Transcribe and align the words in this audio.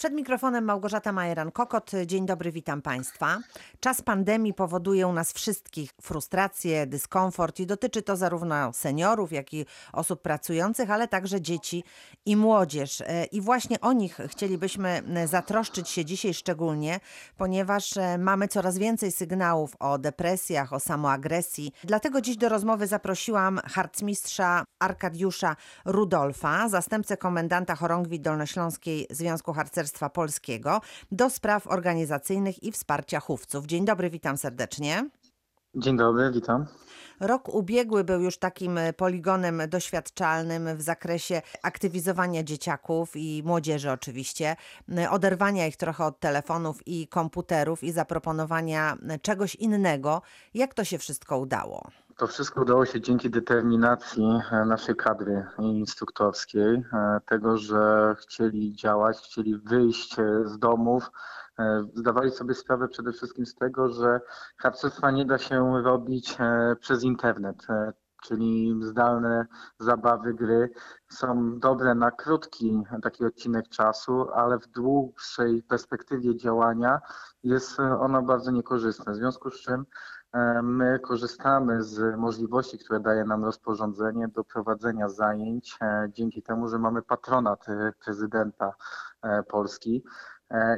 Przed 0.00 0.12
mikrofonem 0.12 0.64
Małgorzata 0.64 1.12
Majeran-Kokot. 1.12 2.06
Dzień 2.06 2.26
dobry, 2.26 2.52
witam 2.52 2.82
Państwa. 2.82 3.38
Czas 3.80 4.02
pandemii 4.02 4.54
powoduje 4.54 5.06
u 5.06 5.12
nas 5.12 5.32
wszystkich 5.32 5.90
frustrację, 6.02 6.86
dyskomfort 6.86 7.60
i 7.60 7.66
dotyczy 7.66 8.02
to 8.02 8.16
zarówno 8.16 8.72
seniorów, 8.72 9.32
jak 9.32 9.54
i 9.54 9.66
osób 9.92 10.22
pracujących, 10.22 10.90
ale 10.90 11.08
także 11.08 11.40
dzieci 11.40 11.84
i 12.26 12.36
młodzież. 12.36 13.00
E, 13.00 13.24
I 13.24 13.40
właśnie 13.40 13.80
o 13.80 13.92
nich 13.92 14.18
chcielibyśmy 14.26 15.02
zatroszczyć 15.26 15.88
się 15.88 16.04
dzisiaj 16.04 16.34
szczególnie, 16.34 17.00
ponieważ 17.36 17.96
e, 17.96 18.18
mamy 18.18 18.48
coraz 18.48 18.78
więcej 18.78 19.12
sygnałów 19.12 19.76
o 19.78 19.98
depresjach, 19.98 20.72
o 20.72 20.80
samoagresji. 20.80 21.72
Dlatego 21.84 22.20
dziś 22.20 22.36
do 22.36 22.48
rozmowy 22.48 22.86
zaprosiłam 22.86 23.60
harcmistrza 23.64 24.64
Arkadiusza 24.78 25.56
Rudolfa, 25.84 26.68
zastępcę 26.68 27.16
komendanta 27.16 27.74
chorągwi 27.74 28.20
dolnośląskiej 28.20 29.06
Związku 29.10 29.52
Harcerstwa 29.52 29.89
Polskiego 29.98 30.80
do 31.12 31.30
spraw 31.30 31.66
organizacyjnych 31.66 32.62
i 32.62 32.72
wsparcia 32.72 33.20
chówców. 33.20 33.66
Dzień 33.66 33.84
dobry, 33.84 34.10
witam 34.10 34.36
serdecznie. 34.36 35.10
Dzień 35.74 35.96
dobry, 35.96 36.30
witam. 36.30 36.66
Rok 37.20 37.48
ubiegły 37.48 38.04
był 38.04 38.20
już 38.20 38.38
takim 38.38 38.78
poligonem 38.96 39.62
doświadczalnym 39.68 40.76
w 40.76 40.82
zakresie 40.82 41.42
aktywizowania 41.62 42.42
dzieciaków 42.42 43.12
i 43.14 43.42
młodzieży 43.44 43.90
oczywiście, 43.90 44.56
oderwania 45.10 45.66
ich 45.66 45.76
trochę 45.76 46.04
od 46.04 46.20
telefonów 46.20 46.86
i 46.86 47.08
komputerów 47.08 47.82
i 47.82 47.92
zaproponowania 47.92 48.96
czegoś 49.22 49.54
innego. 49.54 50.22
Jak 50.54 50.74
to 50.74 50.84
się 50.84 50.98
wszystko 50.98 51.38
udało? 51.38 51.90
To 52.20 52.26
wszystko 52.26 52.60
udało 52.60 52.86
się 52.86 53.00
dzięki 53.00 53.30
determinacji 53.30 54.24
e, 54.52 54.64
naszej 54.64 54.96
kadry 54.96 55.46
instruktorskiej, 55.58 56.84
e, 56.92 57.20
tego, 57.26 57.56
że 57.56 58.14
chcieli 58.18 58.72
działać, 58.72 59.18
chcieli 59.18 59.58
wyjść 59.58 60.18
e, 60.18 60.24
z 60.44 60.58
domów, 60.58 61.10
zdawali 61.94 62.30
sobie 62.30 62.54
sprawę 62.54 62.88
przede 62.88 63.12
wszystkim 63.12 63.46
z 63.46 63.54
tego, 63.54 63.88
że 63.88 64.20
harcerstwa 64.58 65.10
nie 65.10 65.24
da 65.24 65.38
się 65.38 65.82
robić 65.82 66.36
przez 66.80 67.02
internet 67.02 67.66
czyli 68.22 68.74
zdalne 68.82 69.46
zabawy, 69.78 70.34
gry 70.34 70.70
są 71.08 71.58
dobre 71.58 71.94
na 71.94 72.10
krótki 72.10 72.82
taki 73.02 73.24
odcinek 73.24 73.68
czasu, 73.68 74.30
ale 74.34 74.58
w 74.58 74.66
dłuższej 74.66 75.62
perspektywie 75.62 76.36
działania 76.36 77.00
jest 77.42 77.80
ono 77.80 78.22
bardzo 78.22 78.50
niekorzystne. 78.50 79.12
W 79.12 79.16
związku 79.16 79.50
z 79.50 79.60
czym 79.60 79.86
my 80.62 80.98
korzystamy 80.98 81.82
z 81.82 82.16
możliwości, 82.16 82.78
które 82.78 83.00
daje 83.00 83.24
nam 83.24 83.44
rozporządzenie 83.44 84.28
do 84.28 84.44
prowadzenia 84.44 85.08
zajęć 85.08 85.76
e, 85.82 86.08
dzięki 86.12 86.42
temu, 86.42 86.68
że 86.68 86.78
mamy 86.78 87.02
patronat 87.02 87.68
e, 87.68 87.92
prezydenta 88.04 88.74
Polski 89.48 90.04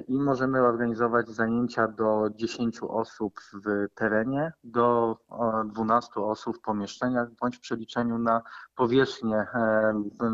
i 0.08 0.18
możemy 0.18 0.60
organizować 0.60 1.28
zajęcia 1.28 1.88
do 1.88 2.30
10 2.34 2.80
osób 2.82 3.40
w 3.64 3.86
terenie, 3.94 4.52
do 4.64 5.16
12 5.64 6.10
osób 6.14 6.56
w 6.56 6.60
pomieszczeniach, 6.60 7.28
bądź 7.40 7.56
w 7.56 7.60
przeliczeniu 7.60 8.18
na 8.18 8.42
powierzchnię 8.74 9.46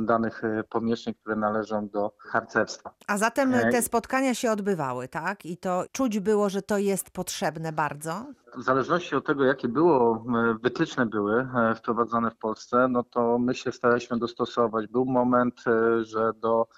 danych 0.03 0.43
pomieszczeń, 0.71 1.15
które 1.15 1.37
należą 1.37 1.89
do 1.89 2.13
harcerstwa. 2.19 2.95
A 3.07 3.19
zatem 3.19 3.53
te 3.53 3.83
spotkania 3.83 4.35
się 4.35 4.53
odbywały, 4.53 5.09
tak? 5.09 5.47
I 5.47 5.57
to 5.57 5.85
czuć 5.93 6.19
było, 6.19 6.49
że 6.49 6.63
to 6.63 6.79
jest 6.79 7.11
potrzebne 7.11 7.73
bardzo? 7.73 8.27
w 8.57 8.63
zależności 8.63 9.17
od 9.17 9.27
tego, 9.27 9.45
jakie 9.45 9.69
było 9.69 10.25
e, 10.35 10.55
wytyczne 10.63 11.07
były 11.07 11.41
e, 11.41 11.75
wprowadzane 11.75 12.31
w 12.31 12.37
Polsce, 12.37 12.89
no 12.89 13.03
to 13.03 13.39
my 13.39 13.55
się 13.55 13.73
staraliśmy 13.73 14.19
dostosować. 14.19 14.87
Był 14.87 15.05
moment, 15.05 15.65
e, 15.67 16.05
że 16.05 16.33
do 16.37 16.69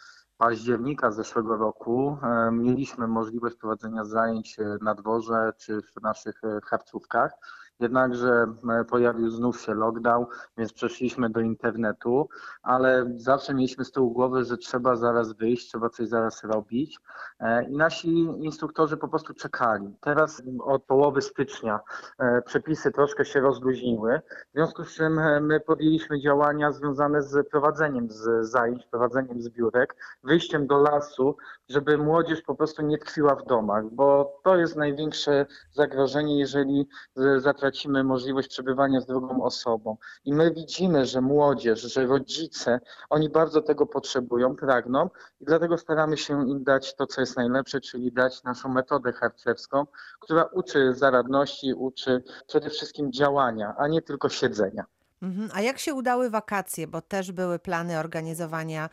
października 0.40 1.10
zeszłego 1.10 1.56
roku 1.56 2.16
mieliśmy 2.52 3.08
możliwość 3.08 3.56
prowadzenia 3.56 4.04
zajęć 4.04 4.56
na 4.80 4.94
dworze 4.94 5.52
czy 5.58 5.82
w 5.82 6.02
naszych 6.02 6.40
harcówkach 6.64 7.32
Jednakże 7.80 8.46
e, 8.80 8.84
pojawił 8.84 9.30
znów 9.30 9.60
się 9.60 9.74
lockdown, 9.74 10.26
więc 10.56 10.72
przeszliśmy 10.72 11.30
do 11.30 11.40
internetu, 11.40 12.28
ale 12.62 13.12
zawsze 13.16 13.54
mieliśmy 13.54 13.84
z 13.84 13.92
tyłu 13.92 14.10
głowy, 14.10 14.44
że 14.44 14.56
trzeba 14.56 14.96
zaraz 14.96 15.32
wyjść, 15.32 15.68
trzeba 15.68 15.88
coś 15.88 16.08
zaraz 16.08 16.44
robić. 16.44 16.98
E, 17.40 17.64
I 17.64 17.76
nasi 17.76 18.08
instruktorzy 18.18 18.96
po 18.96 19.08
prostu 19.08 19.34
czekali. 19.34 19.96
Teraz 20.00 20.42
od 20.60 20.84
połowy 20.84 21.22
stycznia 21.22 21.80
e, 22.18 22.42
przepisy 22.42 22.90
troszkę 22.90 23.24
się 23.24 23.40
rozluźniły, 23.40 24.20
w 24.50 24.52
związku 24.54 24.84
z 24.84 24.94
czym 24.94 25.20
my 25.46 25.60
podjęliśmy 25.60 26.20
działania 26.20 26.72
związane 26.72 27.22
z 27.22 27.48
prowadzeniem 27.50 28.10
z 28.10 28.50
zajęć, 28.50 28.86
prowadzeniem 28.86 29.42
zbiórek, 29.42 29.96
wyjściem 30.24 30.66
do 30.66 30.78
lasu, 30.78 31.36
żeby 31.68 31.98
młodzież 31.98 32.42
po 32.42 32.54
prostu 32.54 32.82
nie 32.82 32.98
tkwiła 32.98 33.34
w 33.34 33.46
domach, 33.46 33.84
bo 33.92 34.40
to 34.44 34.56
jest 34.56 34.76
największe 34.76 35.46
zagrożenie, 35.72 36.38
jeżeli 36.38 36.88
zatracimy 37.36 37.69
tracimy 37.70 38.04
możliwość 38.04 38.48
przebywania 38.48 39.00
z 39.00 39.06
drugą 39.06 39.42
osobą. 39.42 39.96
I 40.24 40.34
my 40.34 40.50
widzimy, 40.50 41.06
że 41.06 41.20
młodzież, 41.20 41.80
że 41.80 42.06
rodzice, 42.06 42.80
oni 43.10 43.28
bardzo 43.28 43.62
tego 43.62 43.86
potrzebują, 43.86 44.56
pragną 44.56 45.10
i 45.40 45.44
dlatego 45.44 45.78
staramy 45.78 46.16
się 46.16 46.48
im 46.48 46.64
dać 46.64 46.96
to, 46.96 47.06
co 47.06 47.20
jest 47.20 47.36
najlepsze, 47.36 47.80
czyli 47.80 48.12
dać 48.12 48.42
naszą 48.42 48.68
metodę 48.68 49.12
harcerską, 49.12 49.86
która 50.20 50.44
uczy 50.44 50.94
zaradności, 50.94 51.74
uczy 51.74 52.22
przede 52.46 52.70
wszystkim 52.70 53.12
działania, 53.12 53.74
a 53.78 53.88
nie 53.88 54.02
tylko 54.02 54.28
siedzenia. 54.28 54.84
Mhm. 55.22 55.50
A 55.54 55.60
jak 55.60 55.78
się 55.78 55.94
udały 55.94 56.30
wakacje? 56.30 56.86
Bo 56.86 57.00
też 57.00 57.32
były 57.32 57.58
plany 57.58 57.98
organizowania 57.98 58.88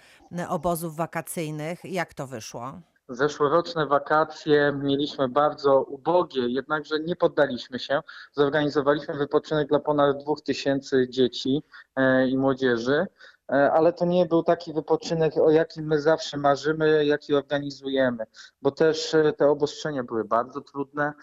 obozów 0.50 0.96
wakacyjnych. 0.96 1.80
Jak 1.84 2.14
to 2.14 2.28
wyszło? 2.28 2.82
Zeszłoroczne 3.10 3.86
wakacje 3.86 4.74
mieliśmy 4.84 5.30
bardzo 5.30 5.82
ubogie, 5.82 6.48
jednakże 6.48 7.00
nie 7.00 7.16
poddaliśmy 7.16 7.80
się. 7.80 8.02
Zorganizowaliśmy 8.32 9.14
wypoczynek 9.14 9.68
dla 9.68 9.80
ponad 9.80 10.18
2000 10.24 11.10
dzieci 11.10 11.64
e, 11.96 12.28
i 12.28 12.38
młodzieży, 12.38 13.08
e, 13.52 13.72
ale 13.72 13.94
to 13.94 14.06
nie 14.06 14.26
był 14.26 14.44
taki 14.44 14.74
wypoczynek, 14.74 15.38
o 15.38 15.52
jakim 15.52 15.86
my 15.86 16.02
zawsze 16.02 16.38
marzymy, 16.38 17.06
jaki 17.06 17.36
organizujemy, 17.36 18.26
bo 18.62 18.72
też 18.72 19.14
e, 19.14 19.34
te 19.34 19.48
obostrzenia 19.48 20.04
były 20.04 20.26
bardzo 20.26 20.62
trudne. 20.62 21.14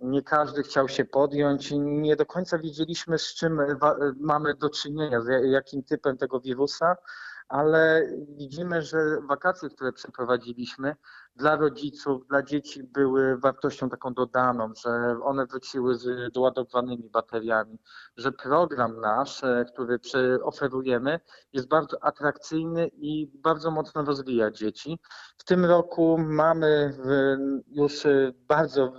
Nie 0.00 0.22
każdy 0.22 0.62
chciał 0.62 0.88
się 0.88 1.04
podjąć 1.04 1.72
nie 1.76 2.16
do 2.16 2.26
końca 2.26 2.58
wiedzieliśmy, 2.58 3.18
z 3.18 3.34
czym 3.34 3.60
mamy 4.20 4.54
do 4.54 4.70
czynienia, 4.70 5.20
z 5.20 5.44
jakim 5.44 5.82
typem 5.82 6.16
tego 6.16 6.40
wirusa 6.40 6.96
ale 7.52 8.08
widzimy, 8.28 8.82
że 8.82 8.98
wakacje, 9.28 9.68
które 9.70 9.92
przeprowadziliśmy 9.92 10.96
dla 11.36 11.56
rodziców, 11.56 12.26
dla 12.26 12.42
dzieci 12.42 12.82
były 12.82 13.38
wartością 13.38 13.90
taką 13.90 14.14
dodaną, 14.14 14.72
że 14.84 15.16
one 15.22 15.46
wróciły 15.46 15.94
z 15.94 16.32
doładowanymi 16.32 17.08
bateriami, 17.10 17.78
że 18.16 18.32
program 18.32 19.00
nasz, 19.00 19.44
e, 19.44 19.64
który 19.72 19.98
oferujemy, 20.42 21.20
jest 21.52 21.68
bardzo 21.68 22.04
atrakcyjny 22.04 22.88
i 22.88 23.26
bardzo 23.34 23.70
mocno 23.70 24.04
rozwija 24.04 24.50
dzieci. 24.50 24.98
W 25.38 25.44
tym 25.44 25.64
roku 25.64 26.18
mamy 26.18 26.96
już 27.66 28.06
e, 28.06 28.32
bardzo 28.48 28.92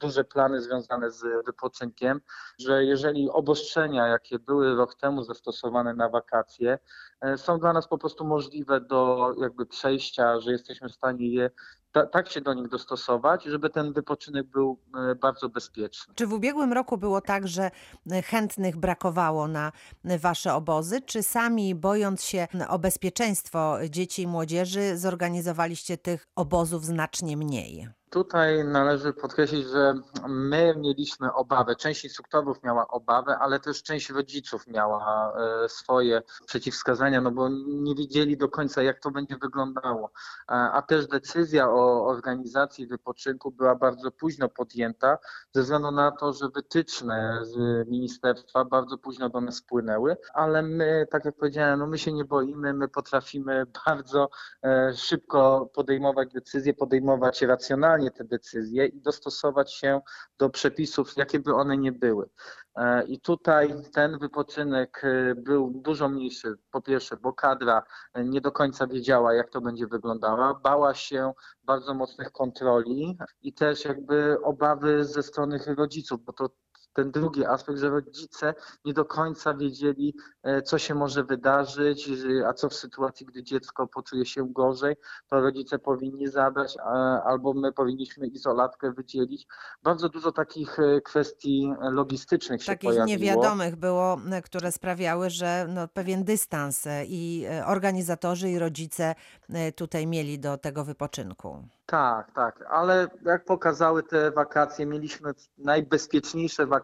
duże 0.00 0.24
plany 0.24 0.62
związane 0.62 1.10
z 1.10 1.46
wypoczynkiem, 1.46 2.20
że 2.58 2.84
jeżeli 2.84 3.30
obostrzenia, 3.30 4.06
jakie 4.06 4.38
były 4.38 4.74
rok 4.74 4.94
temu 4.94 5.22
zastosowane 5.22 5.94
na 5.94 6.08
wakacje, 6.08 6.78
e, 7.20 7.38
są 7.38 7.58
dla 7.58 7.72
nas 7.72 7.88
po 7.88 7.98
prostu 7.98 8.24
możliwe 8.24 8.80
do 8.80 9.32
jakby 9.40 9.66
przejścia, 9.66 10.40
że 10.40 10.52
jesteśmy 10.52 10.88
w 10.88 10.92
stanie 10.92 11.28
je 11.34 11.50
ta, 11.92 12.06
tak 12.06 12.30
się 12.30 12.40
do 12.40 12.54
nich 12.54 12.68
dostosować, 12.68 13.44
żeby 13.44 13.70
ten 13.70 13.92
wypoczynek 13.92 14.46
był 14.46 14.78
e, 15.10 15.14
bardzo 15.14 15.48
bezpieczny. 15.48 16.14
Czy 16.14 16.26
w 16.26 16.32
ubiegłym 16.32 16.72
roku 16.72 16.98
było 16.98 17.20
tak, 17.20 17.48
że 17.48 17.70
e, 18.10 18.22
chętnych 18.22 18.76
brakowało 18.76 19.48
na 19.48 19.72
e, 20.04 20.18
wasze 20.18 20.54
obozy, 20.54 21.00
czy 21.02 21.22
sami 21.22 21.74
bojąc 21.74 22.24
się 22.24 22.48
o 22.68 22.78
bezpieczeństwo 22.78 23.76
dzieci 23.90 24.22
i 24.22 24.26
młodzieży 24.26 24.98
zorganizowaliście 24.98 25.98
tych 25.98 26.26
obozów 26.36 26.84
znacznie 26.84 27.36
mniej? 27.36 27.99
Tutaj 28.10 28.64
należy 28.64 29.12
podkreślić, 29.12 29.66
że 29.66 29.94
my 30.28 30.74
mieliśmy 30.76 31.32
obawę, 31.32 31.76
część 31.76 32.04
instruktorów 32.04 32.62
miała 32.62 32.88
obawę, 32.88 33.38
ale 33.38 33.60
też 33.60 33.82
część 33.82 34.10
rodziców 34.10 34.66
miała 34.66 35.32
e, 35.64 35.68
swoje 35.68 36.22
przeciwwskazania, 36.46 37.20
no 37.20 37.30
bo 37.30 37.48
nie 37.66 37.94
wiedzieli 37.94 38.36
do 38.36 38.48
końca, 38.48 38.82
jak 38.82 39.00
to 39.00 39.10
będzie 39.10 39.36
wyglądało. 39.36 40.10
A 40.46 40.82
też 40.82 41.06
decyzja 41.06 41.70
o 41.70 42.06
organizacji 42.06 42.86
wypoczynku 42.86 43.50
była 43.50 43.74
bardzo 43.74 44.10
późno 44.10 44.48
podjęta, 44.48 45.18
ze 45.52 45.62
względu 45.62 45.90
na 45.90 46.10
to, 46.10 46.32
że 46.32 46.48
wytyczne 46.48 47.38
z 47.42 47.88
ministerstwa 47.88 48.64
bardzo 48.64 48.98
późno 48.98 49.28
do 49.28 49.40
nas 49.40 49.56
spłynęły, 49.56 50.16
ale 50.34 50.62
my, 50.62 51.06
tak 51.10 51.24
jak 51.24 51.36
powiedziałem, 51.36 51.78
no 51.78 51.86
my 51.86 51.98
się 51.98 52.12
nie 52.12 52.24
boimy, 52.24 52.72
my 52.72 52.88
potrafimy 52.88 53.66
bardzo 53.86 54.30
e, 54.64 54.92
szybko 54.94 55.70
podejmować 55.74 56.32
decyzje, 56.32 56.74
podejmować 56.74 57.42
racjonalnie 57.42 57.99
te 58.10 58.24
decyzje 58.24 58.86
i 58.86 59.00
dostosować 59.00 59.74
się 59.74 60.00
do 60.38 60.50
przepisów, 60.50 61.16
jakie 61.16 61.38
by 61.38 61.54
one 61.54 61.76
nie 61.76 61.92
były. 61.92 62.30
E, 62.76 63.04
I 63.04 63.20
tutaj 63.20 63.74
ten 63.92 64.18
wypoczynek 64.18 65.02
e, 65.04 65.34
był 65.34 65.70
dużo 65.70 66.08
mniejszy. 66.08 66.58
Po 66.70 66.82
pierwsze, 66.82 67.16
bo 67.16 67.32
kadra 67.32 67.82
e, 68.14 68.24
nie 68.24 68.40
do 68.40 68.52
końca 68.52 68.86
wiedziała, 68.86 69.34
jak 69.34 69.50
to 69.50 69.60
będzie 69.60 69.86
wyglądała. 69.86 70.54
Bała 70.54 70.94
się 70.94 71.32
bardzo 71.62 71.94
mocnych 71.94 72.32
kontroli 72.32 73.18
i 73.42 73.52
też 73.52 73.84
jakby 73.84 74.42
obawy 74.42 75.04
ze 75.04 75.22
strony 75.22 75.60
rodziców, 75.66 76.24
bo 76.24 76.32
to 76.32 76.50
ten 76.92 77.10
drugi 77.10 77.44
aspekt, 77.44 77.78
że 77.78 77.90
rodzice 77.90 78.54
nie 78.84 78.92
do 78.94 79.04
końca 79.04 79.54
wiedzieli, 79.54 80.14
e, 80.42 80.62
co 80.62 80.78
się 80.78 80.94
może 80.94 81.24
wydarzyć, 81.24 82.08
a 82.46 82.52
co 82.52 82.68
w 82.68 82.74
sytuacji, 82.74 83.26
gdy 83.26 83.42
dziecko 83.42 83.86
poczuje 83.86 84.26
się 84.26 84.52
gorzej, 84.52 84.96
to 85.28 85.40
rodzice 85.40 85.78
powinni 85.78 86.28
zabrać, 86.28 86.76
albo 87.24 87.52
my 87.54 87.72
powinniśmy 87.72 88.26
izolatkę 88.26 88.92
wydzielić. 88.92 89.46
Bardzo 89.82 90.08
dużo 90.08 90.32
takich 90.32 90.78
e, 90.78 91.00
kwestii 91.00 91.72
logistycznych 91.92 92.62
się 92.62 92.66
Takich 92.72 92.90
pojawiło. 92.90 93.06
niewiadomych 93.06 93.76
było, 93.76 94.14
m, 94.14 94.42
które 94.42 94.72
sprawiały, 94.72 95.30
że 95.30 95.66
no, 95.68 95.88
pewien 95.88 96.24
dystans 96.24 96.86
e, 96.86 97.04
i 97.06 97.44
e, 97.50 97.66
organizatorzy 97.66 98.50
i 98.50 98.58
rodzice 98.58 99.14
e, 99.50 99.72
tutaj 99.72 100.06
mieli 100.06 100.38
do 100.38 100.58
tego 100.58 100.84
wypoczynku. 100.84 101.64
Tak, 101.86 102.32
tak, 102.32 102.64
ale 102.70 103.08
jak 103.24 103.44
pokazały 103.44 104.02
te 104.02 104.30
wakacje, 104.30 104.86
mieliśmy 104.86 105.30
najbezpieczniejsze 105.58 106.66
wakacje, 106.66 106.79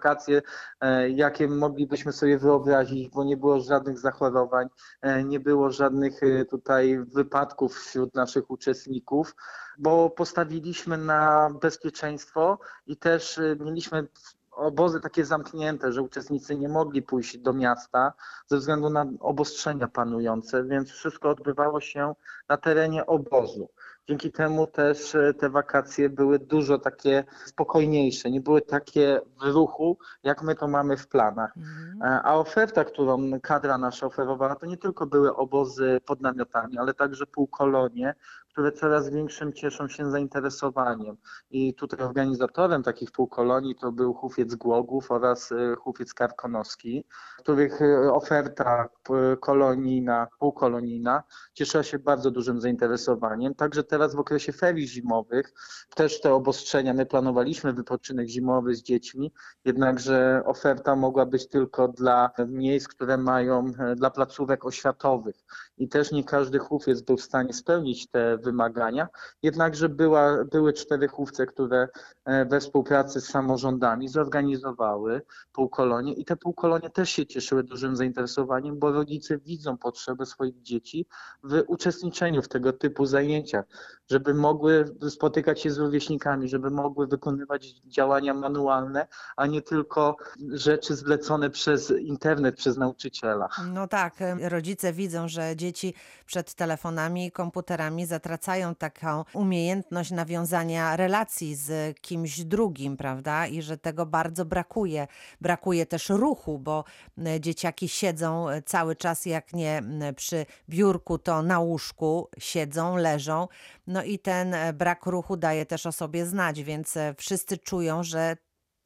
e, 0.80 1.10
jakie 1.10 1.48
moglibyśmy 1.48 2.12
sobie 2.12 2.38
wyobrazić, 2.38 3.08
bo 3.08 3.24
nie 3.24 3.36
było 3.36 3.60
żadnych 3.60 3.98
zachorowań, 3.98 4.68
e, 5.00 5.24
nie 5.24 5.40
było 5.40 5.70
żadnych 5.70 6.22
e, 6.22 6.44
tutaj 6.44 6.98
wypadków 7.14 7.78
wśród 7.78 8.14
naszych 8.14 8.50
uczestników, 8.50 9.36
bo 9.78 10.10
postawiliśmy 10.10 10.98
na 10.98 11.50
bezpieczeństwo 11.60 12.58
i 12.86 12.96
też 12.96 13.40
mieliśmy 13.60 14.08
obozy 14.56 15.00
takie 15.00 15.24
zamknięte, 15.24 15.92
że 15.92 16.02
uczestnicy 16.02 16.56
nie 16.56 16.68
mogli 16.68 17.02
pójść 17.02 17.38
do 17.38 17.52
miasta 17.52 18.12
ze 18.46 18.58
względu 18.58 18.90
na 18.90 19.06
obostrzenia 19.20 19.88
panujące, 19.88 20.64
więc 20.64 20.90
wszystko 20.90 21.30
odbywało 21.30 21.80
się 21.80 22.14
na 22.48 22.56
terenie 22.56 23.06
obozu. 23.06 23.68
Dzięki 24.08 24.32
temu 24.32 24.66
też 24.66 25.14
e, 25.14 25.34
te 25.34 25.50
wakacje 25.50 26.08
były 26.08 26.38
dużo 26.38 26.78
takie 26.78 27.24
spokojniejsze, 27.46 28.30
nie 28.30 28.40
były 28.40 28.62
takie 28.62 29.20
w 29.40 29.42
ruchu, 29.42 29.98
jak 30.22 30.42
my 30.42 30.54
to 30.54 30.68
mamy 30.68 30.96
w 30.96 31.08
planach. 31.08 31.56
Mhm. 31.56 32.02
E, 32.02 32.22
A 32.22 32.34
oferta, 32.34 32.84
którą 32.84 33.40
kadra 33.42 33.78
nasza 33.78 34.06
oferowała, 34.06 34.56
to 34.56 34.66
nie 34.66 34.76
tylko 34.76 35.06
były 35.06 35.36
obozy 35.36 36.00
pod 36.06 36.20
namiotami, 36.20 36.78
ale 36.78 36.94
także 36.94 37.26
półkolonie, 37.26 38.14
które 38.56 38.72
coraz 38.72 39.10
większym 39.10 39.52
cieszą 39.52 39.88
się 39.88 40.10
zainteresowaniem. 40.10 41.16
I 41.50 41.74
tutaj 41.74 42.06
organizatorem 42.06 42.82
takich 42.82 43.10
półkolonii 43.10 43.74
to 43.74 43.92
był 43.92 44.14
Hufiec 44.14 44.54
Głogów 44.54 45.10
oraz 45.10 45.52
e, 45.52 45.74
Hufiec 45.76 46.14
Karkonoski, 46.14 47.04
których 47.38 47.82
e, 47.82 48.12
oferta 48.12 48.88
p- 49.02 49.36
kolonijna, 49.40 50.26
półkolonijna 50.38 51.22
cieszyła 51.54 51.82
się 51.82 51.98
bardzo 51.98 52.30
dużym 52.30 52.60
zainteresowaniem. 52.60 53.54
Także 53.54 53.84
teraz 53.84 54.14
w 54.14 54.18
okresie 54.18 54.52
ferii 54.52 54.88
zimowych 54.88 55.52
też 55.94 56.20
te 56.20 56.34
obostrzenia, 56.34 56.94
my 56.94 57.06
planowaliśmy 57.06 57.72
wypoczynek 57.72 58.28
zimowy 58.28 58.74
z 58.74 58.82
dziećmi, 58.82 59.32
jednakże 59.64 60.42
oferta 60.44 60.96
mogła 60.96 61.26
być 61.26 61.48
tylko 61.48 61.88
dla 61.88 62.30
miejsc, 62.48 62.88
które 62.88 63.16
mają, 63.16 63.72
dla 63.96 64.10
placówek 64.10 64.64
oświatowych. 64.64 65.36
I 65.78 65.88
też 65.88 66.12
nie 66.12 66.24
każdy 66.24 66.58
chówiec 66.58 67.02
był 67.02 67.16
w 67.16 67.22
stanie 67.22 67.52
spełnić 67.52 68.10
te 68.10 68.38
wymagania, 68.46 69.08
jednakże 69.42 69.88
była, 69.88 70.44
były 70.44 70.72
cztery 70.72 71.08
chówce, 71.08 71.46
które 71.46 71.88
e, 72.24 72.44
we 72.44 72.60
współpracy 72.60 73.20
z 73.20 73.28
samorządami 73.28 74.08
zorganizowały 74.08 75.22
półkolonie 75.52 76.12
i 76.12 76.24
te 76.24 76.36
półkolonie 76.36 76.90
też 76.90 77.10
się 77.10 77.26
cieszyły 77.26 77.64
dużym 77.64 77.96
zainteresowaniem, 77.96 78.78
bo 78.78 78.92
rodzice 78.92 79.38
widzą 79.38 79.78
potrzebę 79.78 80.26
swoich 80.26 80.62
dzieci 80.62 81.06
w 81.42 81.62
uczestniczeniu 81.66 82.42
w 82.42 82.48
tego 82.48 82.72
typu 82.72 83.06
zajęciach, 83.06 83.64
żeby 84.10 84.34
mogły 84.34 84.84
spotykać 85.10 85.60
się 85.60 85.70
z 85.70 85.78
rówieśnikami, 85.78 86.48
żeby 86.48 86.70
mogły 86.70 87.06
wykonywać 87.06 87.72
działania 87.72 88.34
manualne, 88.34 89.06
a 89.36 89.46
nie 89.46 89.62
tylko 89.62 90.16
rzeczy 90.52 90.96
zlecone 90.96 91.50
przez 91.50 91.90
internet, 91.90 92.56
przez 92.56 92.76
nauczyciela. 92.76 93.48
No 93.72 93.88
tak, 93.88 94.22
e, 94.22 94.48
rodzice 94.48 94.92
widzą, 94.92 95.28
że 95.28 95.56
dzieci 95.56 95.94
przed 96.26 96.54
telefonami 96.54 97.32
komputerami 97.32 98.06
zatracają 98.06 98.35
taką 98.78 99.24
umiejętność 99.32 100.10
nawiązania 100.10 100.96
relacji 100.96 101.54
z 101.54 101.98
kimś 102.00 102.44
drugim, 102.44 102.96
prawda? 102.96 103.46
I 103.46 103.62
że 103.62 103.78
tego 103.78 104.06
bardzo 104.06 104.44
brakuje. 104.44 105.06
Brakuje 105.40 105.86
też 105.86 106.08
ruchu, 106.08 106.58
bo 106.58 106.84
e, 107.26 107.40
dzieciaki 107.40 107.88
siedzą 107.88 108.48
e, 108.48 108.62
cały 108.62 108.96
czas, 108.96 109.26
jak 109.26 109.52
nie 109.52 109.82
przy 110.16 110.46
biurku, 110.68 111.18
to 111.18 111.42
na 111.42 111.60
łóżku 111.60 112.28
siedzą, 112.38 112.96
leżą. 112.96 113.48
No 113.86 114.02
i 114.02 114.18
ten 114.18 114.54
e, 114.54 114.72
brak 114.72 115.06
ruchu 115.06 115.36
daje 115.36 115.66
też 115.66 115.86
o 115.86 115.92
sobie 115.92 116.26
znać, 116.26 116.62
więc 116.62 116.94
wszyscy 117.16 117.58
czują, 117.58 118.02
że 118.02 118.36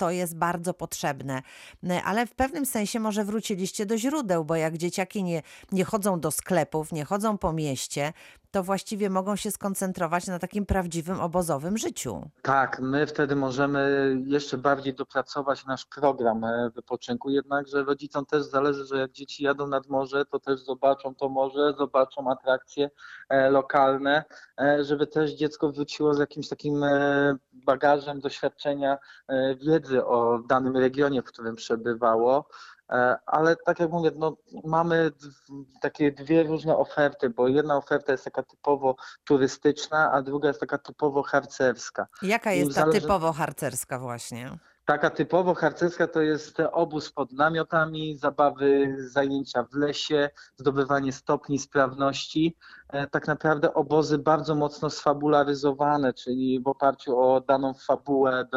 to 0.01 0.11
jest 0.11 0.37
bardzo 0.37 0.75
potrzebne. 0.75 1.43
Ne, 1.83 2.03
Ale 2.03 2.27
w 2.27 2.35
pewnym 2.35 2.67
sensie 2.67 3.01
może 3.01 3.25
wróciliście 3.25 3.87
do 3.87 3.99
źródeł, 3.99 4.45
bo 4.45 4.57
jak 4.57 4.77
dzieciaki 4.77 5.25
nie, 5.25 5.43
nie 5.73 5.85
chodzą 5.85 6.21
do 6.21 6.31
sklepów, 6.31 6.93
nie 6.93 7.05
chodzą 7.05 7.39
po 7.39 7.53
mieście, 7.53 8.13
to 8.51 8.63
właściwie 8.63 9.11
mogą 9.11 9.37
się 9.37 9.51
skoncentrować 9.51 10.27
na 10.27 10.39
takim 10.39 10.67
prawdziwym 10.67 11.21
obozowym 11.21 11.79
życiu. 11.79 12.31
Tak, 12.43 12.81
my 12.81 13.07
wtedy 13.07 13.37
możemy 13.37 14.17
jeszcze 14.27 14.59
bardziej 14.59 14.95
dopracować 14.95 15.67
nasz 15.67 15.87
program 15.87 16.45
e, 16.45 16.71
wypoczynku, 16.75 17.31
jednakże 17.31 17.85
rodzicom 17.85 18.27
też 18.27 18.43
zależy, 18.43 18.85
że 18.85 18.99
jak 18.99 19.13
dzieci 19.13 19.45
jadą 19.45 19.67
nad 19.67 19.89
morze, 19.89 20.25
to 20.25 20.39
też 20.39 20.61
zobaczą 20.61 21.15
to 21.15 21.29
morze, 21.29 21.75
zobaczą 21.79 22.31
atrakcje 22.31 22.91
e, 23.29 23.51
lokalne, 23.51 24.25
e, 24.61 24.85
żeby 24.85 25.07
też 25.07 25.33
dziecko 25.33 25.73
wróciło 25.73 26.15
z 26.15 26.19
jakimś 26.19 26.49
takim 26.49 26.85
bagażem 27.53 28.21
doświadczenia, 28.21 28.99
wiedzy 29.67 30.05
o 30.05 30.39
danym 30.49 30.77
regionie, 30.77 31.23
w 31.23 31.25
którym 31.25 31.57
przebywało. 31.57 32.49
E, 32.91 33.17
Ale 33.27 33.57
tak 33.57 33.81
jak 33.81 33.91
mówię, 33.91 34.11
no, 34.17 34.37
mamy 34.65 35.11
takie 35.81 36.13
dwie 36.13 36.43
różne 36.43 36.77
oferty, 36.77 37.31
bo 37.31 37.49
jedna 37.49 37.77
oferta 37.77 38.13
jest 38.13 38.25
taka 38.25 38.43
typowo 38.43 38.97
turystyczna, 39.25 40.13
a 40.13 40.23
druga 40.23 40.49
jest 40.49 40.61
taka 40.61 40.79
typowo 40.79 41.23
harcerska. 41.23 42.07
Jaka 42.23 42.53
jest 42.53 42.75
ta 42.75 42.81
zależy- 42.81 43.01
typowo 43.01 43.33
harcerska 43.33 43.99
właśnie? 43.99 44.59
Taka 44.85 45.11
typowo 45.11 45.55
harcerska 45.55 46.07
to 46.07 46.21
jest 46.21 46.61
obóz 46.73 47.13
pod 47.13 47.33
namiotami, 47.33 48.17
zabawy, 48.17 48.97
zajęcia 48.99 49.63
w 49.63 49.75
lesie, 49.75 50.31
zdobywanie 50.57 51.13
stopni 51.13 51.59
sprawności. 51.59 52.57
E, 52.89 53.07
Tak 53.07 53.27
naprawdę 53.27 53.75
obozy 53.75 54.19
bardzo 54.19 54.55
mocno 54.55 54.91
sfabularyzowane, 54.91 56.13
czyli 56.15 56.61
w 56.61 56.69
oparciu 56.69 57.19
o 57.21 57.41
daną 57.41 57.75
fabułę, 57.75 58.49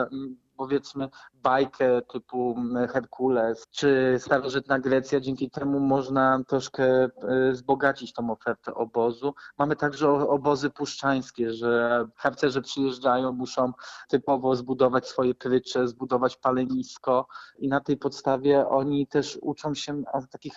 powiedzmy 0.57 1.09
bajkę 1.33 2.01
typu 2.01 2.55
Herkules 2.93 3.67
czy 3.71 4.15
starożytna 4.19 4.79
Grecja. 4.79 5.19
Dzięki 5.19 5.49
temu 5.49 5.79
można 5.79 6.43
troszkę 6.47 6.83
e, 6.83 7.09
wzbogacić 7.51 8.13
tą 8.13 8.31
ofertę 8.31 8.73
obozu. 8.73 9.33
Mamy 9.57 9.75
także 9.75 10.09
obozy 10.09 10.69
puszczańskie, 10.69 11.53
że 11.53 12.05
harcerze 12.15 12.61
przyjeżdżają, 12.61 13.31
muszą 13.31 13.73
typowo 14.09 14.55
zbudować 14.55 15.07
swoje 15.07 15.35
prycze, 15.35 15.87
zbudować 15.87 16.37
palenisko 16.37 17.27
i 17.59 17.67
na 17.67 17.79
tej 17.79 17.97
podstawie 17.97 18.67
oni 18.67 19.07
też 19.07 19.39
uczą 19.41 19.73
się 19.73 20.03
takich 20.31 20.53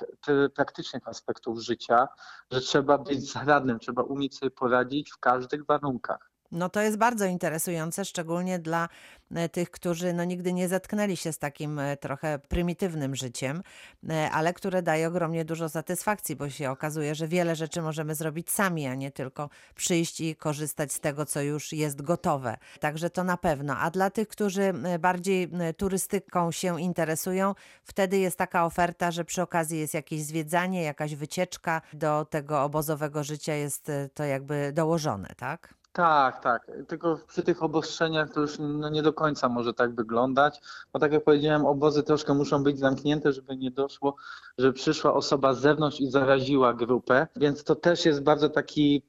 praktycznych 0.55 1.09
aspektów 1.09 1.59
życia, 1.59 2.09
że 2.51 2.61
trzeba 2.61 2.99
być 2.99 3.33
zaradnym, 3.33 3.79
trzeba 3.79 4.03
umieć 4.03 4.39
sobie 4.39 4.51
poradzić 4.51 5.13
w 5.13 5.19
każdych 5.19 5.67
warunkach. 5.67 6.36
No 6.53 6.69
to 6.69 6.81
jest 6.81 6.97
bardzo 6.97 7.25
interesujące, 7.25 8.05
szczególnie 8.05 8.59
dla 8.59 8.89
e, 9.35 9.49
tych, 9.49 9.71
którzy 9.71 10.13
no, 10.13 10.25
nigdy 10.25 10.53
nie 10.53 10.69
zetknęli 10.69 11.17
się 11.17 11.33
z 11.33 11.39
takim 11.39 11.79
e, 11.79 11.97
trochę 11.97 12.39
prymitywnym 12.39 13.17
życiem, 13.17 13.63
e, 14.11 14.31
ale 14.31 14.53
które 14.53 14.83
daje 14.83 15.09
ogromnie 15.09 15.45
dużo 15.45 15.69
satysfakcji, 15.69 16.37
bo 16.37 16.51
się 16.51 16.71
okazuje, 16.71 17.15
że 17.15 17.29
wiele 17.29 17.57
rzeczy 17.57 17.83
możemy 17.83 18.15
zrobić 18.15 18.51
sami, 18.51 18.87
a 18.87 18.95
nie 18.95 19.11
tylko 19.11 19.51
przyjść 19.75 20.21
i 20.21 20.37
korzystać 20.37 20.93
z 20.93 21.01
tego, 21.01 21.27
co 21.27 21.43
już 21.43 21.73
jest 21.73 22.03
gotowe. 22.03 22.57
Także 22.81 23.11
to 23.11 23.25
na 23.25 23.37
pewno. 23.37 23.77
A 23.79 23.91
dla 23.91 24.11
tych, 24.11 24.29
którzy 24.29 24.73
bardziej 24.99 25.51
turystyką 25.77 26.53
się 26.53 26.81
interesują, 26.81 27.55
wtedy 27.85 28.19
jest 28.19 28.39
taka 28.39 28.65
oferta, 28.65 29.11
że 29.11 29.25
przy 29.25 29.43
okazji 29.43 29.79
jest 29.79 29.95
jakieś 29.95 30.23
zwiedzanie, 30.23 30.83
jakaś 30.83 31.15
wycieczka 31.15 31.83
do 31.93 32.25
tego 32.25 32.63
obozowego 32.63 33.25
życia 33.25 33.55
jest 33.55 33.91
to 34.15 34.25
jakby 34.25 34.73
dołożone, 34.73 35.29
tak? 35.37 35.76
Tak, 35.97 36.43
tak. 36.43 36.71
Tylko 36.89 37.19
przy 37.29 37.43
tych 37.43 37.63
obostrzeniach 37.63 38.33
to 38.33 38.41
już 38.41 38.59
no, 38.59 38.89
nie 38.89 39.03
do 39.03 39.13
końca 39.13 39.49
może 39.49 39.75
tak 39.75 39.95
wyglądać, 39.95 40.61
bo 40.93 40.99
tak 40.99 41.13
jak 41.13 41.25
powiedziałem, 41.25 41.67
obozy 41.67 42.03
troszkę 42.03 42.35
muszą 42.35 42.63
być 42.63 42.79
zamknięte, 42.79 43.33
żeby 43.33 43.57
nie 43.57 43.71
doszło, 43.71 44.17
że 44.59 44.73
przyszła 44.73 45.15
osoba 45.15 45.55
z 45.55 45.61
zewnątrz 45.61 46.01
i 46.01 46.11
zaraziła 46.11 46.75
grupę, 46.75 47.27
więc 47.37 47.65
to 47.65 47.75
też 47.75 48.05
jest 48.05 48.23
bardzo 48.23 48.49
taki 48.49 49.03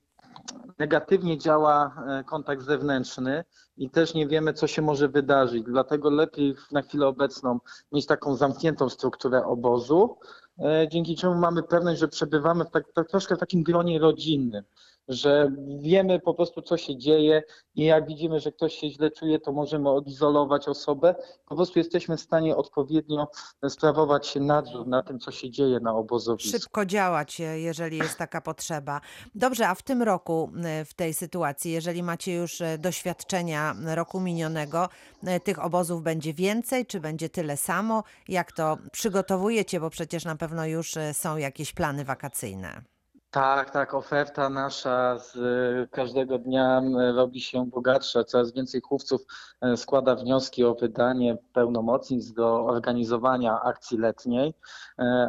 negatywnie 0.79 1.37
działa 1.37 2.03
e, 2.07 2.23
kontakt 2.23 2.63
zewnętrzny 2.63 3.43
i 3.77 3.89
też 3.89 4.13
nie 4.13 4.27
wiemy, 4.27 4.53
co 4.53 4.67
się 4.67 4.81
może 4.81 5.07
wydarzyć. 5.07 5.63
Dlatego 5.63 6.09
lepiej 6.09 6.55
na 6.71 6.81
chwilę 6.81 7.07
obecną 7.07 7.59
mieć 7.91 8.05
taką 8.05 8.35
zamkniętą 8.35 8.89
strukturę 8.89 9.45
obozu, 9.45 10.17
e, 10.59 10.87
dzięki 10.91 11.15
czemu 11.15 11.35
mamy 11.35 11.63
pewność, 11.63 11.99
że 11.99 12.07
przebywamy 12.07 12.65
w 12.65 12.69
tak, 12.69 12.83
troszkę 13.09 13.35
w 13.35 13.39
takim 13.39 13.63
gronie 13.63 13.99
rodzinnym, 13.99 14.63
że 15.07 15.51
wiemy 15.79 16.19
po 16.19 16.33
prostu, 16.33 16.61
co 16.61 16.77
się 16.77 16.97
dzieje 16.97 17.43
i 17.75 17.85
jak 17.85 18.07
widzimy, 18.07 18.39
że 18.39 18.51
ktoś 18.51 18.73
się 18.73 18.89
źle 18.89 19.11
czuje, 19.11 19.39
to 19.39 19.51
możemy 19.51 19.89
odizolować 19.89 20.67
osobę. 20.67 21.15
Po 21.45 21.55
prostu 21.55 21.79
jesteśmy 21.79 22.17
w 22.17 22.21
stanie 22.21 22.55
odpowiednio 22.55 23.27
sprawować 23.69 24.35
nadzór 24.35 24.87
na 24.87 25.03
tym, 25.03 25.19
co 25.19 25.31
się 25.31 25.49
dzieje 25.49 25.79
na 25.79 25.93
obozowisku. 25.95 26.59
Szybko 26.59 26.85
działać, 26.85 27.41
jeżeli 27.55 27.97
jest 27.97 28.17
taka 28.17 28.41
potrzeba. 28.41 29.01
Dobrze, 29.35 29.67
a 29.67 29.75
w 29.75 29.81
tym 29.81 30.03
roku, 30.03 30.51
w 30.85 30.93
tej 30.93 31.13
sytuacji, 31.13 31.71
jeżeli 31.71 32.03
macie 32.03 32.33
już 32.33 32.61
e, 32.61 32.77
doświadczenia 32.77 33.75
roku 33.85 34.19
minionego, 34.19 34.89
e, 35.23 35.39
tych 35.39 35.65
obozów 35.65 36.03
będzie 36.03 36.33
więcej, 36.33 36.85
czy 36.85 36.99
będzie 36.99 37.29
tyle 37.29 37.57
samo? 37.57 38.03
Jak 38.27 38.51
to 38.51 38.77
przygotowujecie, 38.91 39.79
bo 39.79 39.89
przecież 39.89 40.25
na 40.25 40.35
pewno 40.35 40.65
już 40.65 40.97
e, 40.97 41.13
są 41.13 41.37
jakieś 41.37 41.73
plany 41.73 42.05
wakacyjne. 42.05 42.96
Tak, 43.31 43.71
tak, 43.71 43.93
oferta 43.93 44.49
nasza 44.49 45.19
z 45.19 45.35
e, 45.37 45.87
każdego 45.87 46.39
dnia 46.39 46.77
m, 46.77 46.97
robi 47.15 47.41
się 47.41 47.65
bogatsza. 47.65 48.23
Coraz 48.23 48.53
więcej 48.53 48.81
chówców 48.81 49.21
e, 49.61 49.77
składa 49.77 50.15
wnioski 50.15 50.63
o 50.63 50.75
wydanie 50.75 51.37
pełnomocnictw 51.53 52.33
do 52.33 52.65
organizowania 52.65 53.61
akcji 53.61 53.97
letniej. 53.97 54.53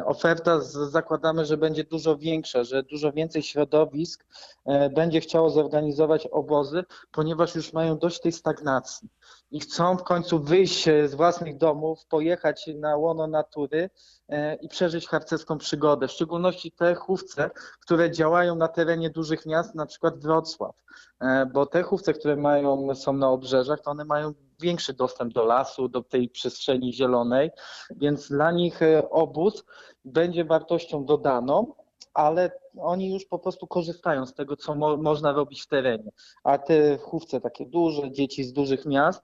Oferta 0.05 0.61
z, 0.61 0.71
zakładamy, 0.71 1.45
że 1.45 1.57
będzie 1.57 1.83
dużo 1.83 2.17
większa, 2.17 2.63
że 2.63 2.83
dużo 2.83 3.11
więcej 3.11 3.43
środowisk 3.43 4.25
będzie 4.95 5.21
chciało 5.21 5.49
zorganizować 5.49 6.27
obozy, 6.27 6.83
ponieważ 7.11 7.55
już 7.55 7.73
mają 7.73 7.97
dość 7.97 8.21
tej 8.21 8.31
stagnacji 8.31 9.09
i 9.51 9.59
chcą 9.59 9.97
w 9.97 10.03
końcu 10.03 10.39
wyjść 10.39 10.87
e, 10.87 11.07
z 11.07 11.15
własnych 11.15 11.57
domów, 11.57 12.05
pojechać 12.05 12.69
na 12.75 12.97
łono 12.97 13.27
natury 13.27 13.89
e, 14.29 14.55
i 14.55 14.69
przeżyć 14.69 15.07
harcerską 15.07 15.57
przygodę. 15.57 16.07
W 16.07 16.11
szczególności 16.11 16.71
te 16.71 16.95
chówce, 16.95 17.49
które 17.79 18.11
działają 18.11 18.55
na 18.55 18.67
terenie 18.67 19.09
dużych 19.09 19.45
miast, 19.45 19.75
na 19.75 19.85
przykład 19.85 20.19
Wrocław, 20.19 20.75
E, 21.21 21.45
bo 21.45 21.65
te 21.65 21.83
chówce, 21.83 22.13
które 22.13 22.35
mają, 22.35 22.95
są 22.95 23.13
na 23.13 23.29
obrzeżach, 23.29 23.81
to 23.81 23.91
one 23.91 24.05
mają 24.05 24.33
większy 24.61 24.93
dostęp 24.93 25.33
do 25.33 25.45
lasu, 25.45 25.89
do 25.89 26.03
tej 26.03 26.29
przestrzeni 26.29 26.93
zielonej, 26.93 27.51
więc 27.95 28.29
dla 28.29 28.51
nich 28.51 28.79
obóz 29.09 29.63
będzie 30.05 30.45
wartością 30.45 31.05
dodaną, 31.05 31.73
ale 32.13 32.51
oni 32.81 33.13
już 33.13 33.25
po 33.25 33.39
prostu 33.39 33.67
korzystają 33.67 34.25
z 34.25 34.33
tego, 34.33 34.57
co 34.57 34.75
mo 34.75 34.97
można 34.97 35.31
robić 35.31 35.61
w 35.61 35.67
terenie. 35.67 36.11
A 36.43 36.57
te 36.57 36.97
chówce 36.97 37.41
takie 37.41 37.65
duże, 37.65 38.11
dzieci 38.11 38.43
z 38.43 38.53
dużych 38.53 38.85
miast, 38.85 39.21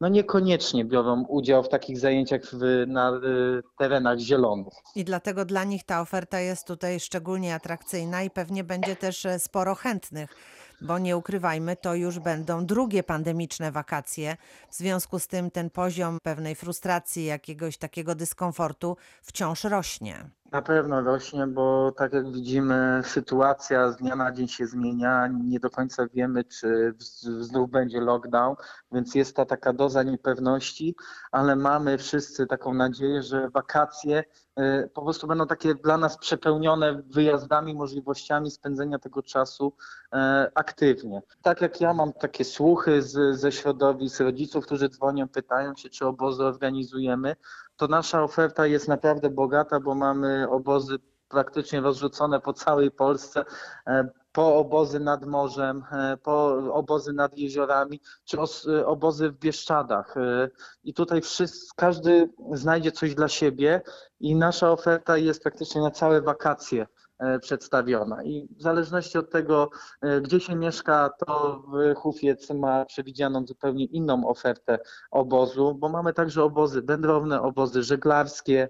no 0.00 0.08
niekoniecznie 0.08 0.84
biorą 0.84 1.24
udział 1.24 1.62
w 1.62 1.68
takich 1.68 1.98
zajęciach 1.98 2.42
w, 2.52 2.84
na 2.86 3.12
y, 3.12 3.62
terenach 3.78 4.18
zielonych. 4.18 4.74
I 4.94 5.04
dlatego 5.04 5.44
dla 5.44 5.64
nich 5.64 5.84
ta 5.84 6.00
oferta 6.00 6.40
jest 6.40 6.66
tutaj 6.66 7.00
szczególnie 7.00 7.54
atrakcyjna 7.54 8.22
i 8.22 8.30
pewnie 8.30 8.64
będzie 8.64 8.96
też 8.96 9.26
e, 9.26 9.38
sporo 9.38 9.74
chętnych, 9.74 10.34
bo 10.80 10.98
nie 10.98 11.16
ukrywajmy, 11.16 11.76
to 11.76 11.94
już 11.94 12.18
będą 12.18 12.66
drugie 12.66 13.02
pandemiczne 13.02 13.72
wakacje. 13.72 14.36
W 14.70 14.74
związku 14.74 15.18
z 15.18 15.26
tym 15.26 15.50
ten 15.50 15.70
poziom 15.70 16.18
pewnej 16.22 16.54
frustracji, 16.54 17.24
jakiegoś 17.24 17.78
takiego 17.78 18.14
dyskomfortu 18.14 18.96
wciąż 19.22 19.64
rośnie. 19.64 20.30
Na 20.52 20.62
pewno 20.62 21.00
rośnie, 21.00 21.46
bo 21.46 21.92
tak 21.92 22.12
jak 22.12 22.32
widzimy, 22.32 23.00
sytuacja 23.04 23.92
z 23.92 23.96
dnia 23.96 24.16
na 24.16 24.32
dzień 24.32 24.48
się 24.48 24.66
zmienia. 24.66 25.26
Nie 25.26 25.60
do 25.60 25.70
końca 25.70 26.06
wiemy, 26.14 26.44
czy 26.44 26.94
znów 27.40 27.70
będzie 27.70 28.00
lockdown, 28.00 28.56
więc 28.92 29.14
jest 29.14 29.36
ta 29.36 29.44
taka 29.46 29.72
doza 29.72 30.02
niepewności, 30.02 30.96
ale 31.32 31.56
mamy 31.56 31.98
wszyscy 31.98 32.46
taką 32.46 32.74
nadzieję, 32.74 33.22
że 33.22 33.50
wakacje 33.50 34.24
y, 34.60 34.90
po 34.94 35.02
prostu 35.02 35.26
będą 35.26 35.46
takie 35.46 35.74
dla 35.74 35.98
nas 35.98 36.18
przepełnione 36.18 37.02
wyjazdami, 37.02 37.74
możliwościami 37.74 38.50
spędzenia 38.50 38.98
tego 38.98 39.22
czasu 39.22 39.72
e, 40.12 40.50
aktywnie. 40.54 41.22
Tak 41.42 41.60
jak 41.60 41.80
ja 41.80 41.94
mam 41.94 42.12
takie 42.12 42.44
słuchy 42.44 43.02
z, 43.02 43.40
ze 43.40 43.52
środowisk 43.52 44.20
rodziców, 44.20 44.66
którzy 44.66 44.88
dzwonią, 44.88 45.28
pytają 45.28 45.76
się, 45.76 45.88
czy 45.88 46.06
obozy 46.06 46.44
organizujemy, 46.44 47.36
to 47.78 47.88
nasza 47.88 48.22
oferta 48.22 48.66
jest 48.66 48.88
naprawdę 48.88 49.30
bogata, 49.30 49.80
bo 49.80 49.94
mamy 49.94 50.50
obozy 50.50 50.98
praktycznie 51.28 51.80
rozrzucone 51.80 52.40
po 52.40 52.52
całej 52.52 52.90
Polsce, 52.90 53.44
e, 53.86 54.08
po 54.32 54.56
obozy 54.56 55.00
nad 55.00 55.26
morzem, 55.26 55.84
e, 55.92 56.16
po 56.16 56.56
obozy 56.72 57.12
nad 57.12 57.38
jeziorami, 57.38 58.00
czy 58.24 58.38
e, 58.68 58.86
obozy 58.86 59.30
w 59.30 59.38
Bieszczadach. 59.38 60.14
I 60.84 60.94
tutaj 60.94 61.22
wszyscy, 61.22 61.66
każdy 61.76 62.30
znajdzie 62.52 62.92
coś 62.92 63.14
dla 63.14 63.28
siebie 63.28 63.82
i 64.20 64.34
nasza 64.36 64.70
oferta 64.70 65.16
jest 65.16 65.42
praktycznie 65.42 65.80
na 65.80 65.90
całe 65.90 66.22
wakacje 66.22 66.86
przedstawiona. 67.40 68.24
I 68.24 68.48
w 68.56 68.62
zależności 68.62 69.18
od 69.18 69.30
tego, 69.30 69.70
e, 70.02 70.20
gdzie 70.20 70.40
się 70.40 70.56
mieszka, 70.56 71.10
to 71.26 71.62
Hufiec 71.96 72.50
ma 72.50 72.84
przewidzianą 72.84 73.46
zupełnie 73.46 73.84
inną 73.84 74.28
ofertę 74.28 74.78
obozu, 75.10 75.74
bo 75.74 75.88
mamy 75.88 76.12
także 76.12 76.44
obozy 76.44 76.82
wędrowne, 76.82 77.42
obozy 77.42 77.82
żeglarskie, 77.82 78.68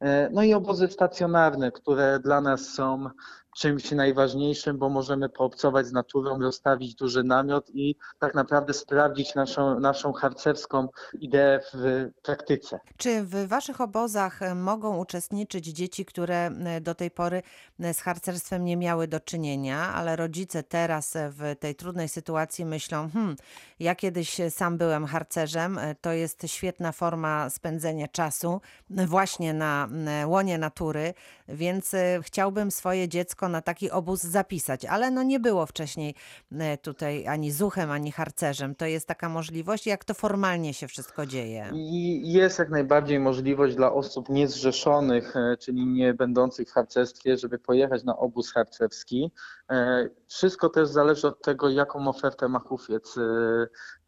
e, 0.00 0.30
no 0.30 0.42
i 0.42 0.54
obozy 0.54 0.88
stacjonarne, 0.88 1.72
które 1.72 2.20
dla 2.20 2.40
nas 2.40 2.68
są 2.68 3.10
czymś 3.56 3.90
najważniejszym, 3.90 4.78
bo 4.78 4.88
możemy 4.88 5.28
poobcować 5.28 5.86
z 5.86 5.92
naturą, 5.92 6.38
rozstawić 6.40 6.94
duży 6.94 7.24
namiot 7.24 7.70
i 7.74 7.96
tak 8.18 8.34
naprawdę 8.34 8.72
sprawdzić 8.72 9.34
naszą, 9.34 9.80
naszą 9.80 10.12
harcerską 10.12 10.88
ideę 11.20 11.60
w 11.74 12.08
praktyce. 12.22 12.80
Czy 12.96 13.22
w 13.22 13.48
waszych 13.48 13.80
obozach 13.80 14.42
e, 14.42 14.54
mogą 14.54 14.98
uczestniczyć 14.98 15.66
dzieci, 15.66 16.04
które 16.04 16.50
do 16.80 16.94
tej 16.94 17.10
pory 17.10 17.42
e, 17.80 17.94
z 17.94 18.00
harcerstwem 18.00 18.64
nie 18.64 18.76
miały 18.76 19.08
do 19.08 19.20
czynienia, 19.20 19.94
ale 19.94 20.16
rodzice 20.16 20.62
teraz 20.62 21.16
e, 21.16 21.30
w 21.30 21.56
tej 21.60 21.74
trudnej 21.74 22.08
sytuacji 22.08 22.64
myślą, 22.64 23.10
hmm, 23.10 23.36
ja 23.80 23.94
kiedyś 23.94 24.36
sam 24.50 24.78
byłem 24.78 25.06
harcerzem, 25.06 25.78
to 26.00 26.12
jest 26.12 26.42
świetna 26.46 26.92
forma 26.92 27.50
spędzenia 27.50 28.08
czasu 28.08 28.60
właśnie 28.90 29.54
na 29.54 29.88
łonie 30.26 30.58
natury, 30.58 31.14
więc 31.48 31.92
chciałbym 32.22 32.70
swoje 32.70 33.08
dziecko 33.08 33.47
na 33.48 33.62
taki 33.62 33.90
obóz 33.90 34.22
zapisać, 34.22 34.84
ale 34.84 35.10
no 35.10 35.22
nie 35.22 35.40
było 35.40 35.66
wcześniej 35.66 36.14
e, 36.52 36.78
tutaj 36.78 37.26
ani 37.26 37.52
zuchem, 37.52 37.90
ani 37.90 38.12
harcerzem. 38.12 38.74
To 38.74 38.86
jest 38.86 39.08
taka 39.08 39.28
możliwość, 39.28 39.86
jak 39.86 40.04
to 40.04 40.14
formalnie 40.14 40.74
się 40.74 40.88
wszystko 40.88 41.26
dzieje. 41.26 41.70
I 41.74 42.32
jest 42.32 42.58
jak 42.58 42.70
najbardziej 42.70 43.20
możliwość 43.20 43.76
dla 43.76 43.92
osób 43.92 44.28
niezrzeszonych, 44.28 45.36
e, 45.36 45.56
czyli 45.56 45.86
nie 45.86 46.14
będących 46.14 46.68
w 46.68 46.72
harcerstwie, 46.72 47.36
żeby 47.36 47.58
pojechać 47.58 48.04
na 48.04 48.16
obóz 48.16 48.52
harcerski. 48.52 49.32
E, 49.70 50.08
Wszystko 50.28 50.68
też 50.68 50.88
zależy 50.88 51.26
od 51.26 51.42
tego, 51.42 51.68
jaką 51.68 52.08
ofertę 52.08 52.48
ma 52.48 52.58
Hufiec 52.58 53.14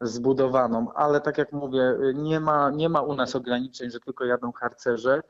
zbudowaną, 0.01 0.93
ale 0.93 1.21
tak 1.21 1.37
jak 1.37 1.51
mówię, 1.51 1.97
nie 2.13 2.39
ma, 2.39 2.69
nie 2.69 2.89
ma 2.89 3.01
u 3.01 3.15
nas 3.15 3.35
ograniczeń, 3.35 3.91
że 3.91 3.99
tylko 3.99 4.25
jadą 4.25 4.51
harcerze. 4.51 5.21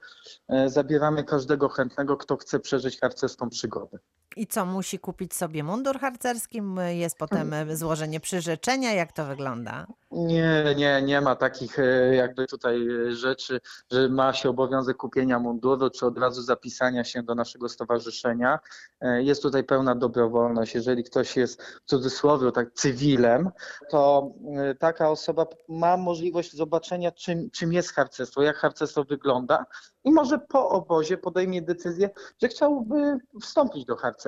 Zabieramy 0.66 1.24
każdego 1.24 1.70
chętnego, 1.70 2.18
kto 2.18 2.38
chce 2.38 2.60
przeżyć 2.60 3.00
harcerską 3.00 3.50
przygodę. 3.50 3.91
something. 3.92 4.21
I 4.36 4.48
co, 4.48 4.66
musi 4.66 5.00
kupić 5.00 5.34
sobie 5.34 5.64
mundur 5.64 6.00
harcerski? 6.00 6.62
Jest 6.88 7.18
potem 7.18 7.54
e, 7.54 7.76
złożenie 7.76 8.20
przyrzeczenia? 8.20 8.94
Jak 8.94 9.12
to 9.12 9.26
wygląda? 9.26 9.88
Nie, 10.12 10.76
nie, 10.78 11.02
nie 11.02 11.22
ma 11.22 11.36
takich 11.36 11.80
e, 11.80 12.16
jakby 12.16 12.48
tutaj 12.48 12.88
e, 12.88 13.12
rzeczy, 13.12 13.62
że 13.92 14.10
ma 14.10 14.34
się 14.34 14.50
obowiązek 14.50 14.98
kupienia 14.98 15.40
munduru, 15.40 15.90
czy 15.90 16.06
od 16.06 16.18
razu 16.18 16.42
zapisania 16.42 17.04
się 17.04 17.24
do 17.24 17.36
naszego 17.36 17.70
stowarzyszenia. 17.70 18.60
Jest 19.02 19.42
tutaj 19.42 19.64
pełna 19.64 19.96
dobrowolność. 19.96 20.76
Jeżeli 20.76 21.04
ktoś 21.04 21.38
jest 21.38 21.62
w 21.62 21.86
cudzysłowie 21.86 22.52
tak 22.52 22.74
cywilem, 22.74 23.50
to 23.90 24.32
taka 24.80 25.10
osoba 25.10 25.46
ma 25.70 25.98
możliwość 25.98 26.56
zobaczenia, 26.56 27.12
czym, 27.12 27.50
czym 27.52 27.74
jest 27.74 27.94
harcerstwo, 27.94 28.42
jak 28.42 28.56
harcerstwo 28.56 29.04
wygląda 29.04 29.66
i 30.04 30.12
może 30.12 30.40
po 30.40 30.70
obozie 30.70 31.18
podejmie 31.18 31.62
decyzję, 31.62 32.10
że 32.42 32.48
chciałby 32.48 33.18
wstąpić 33.42 33.86
do 33.86 33.96
harcerstwa 33.96 34.21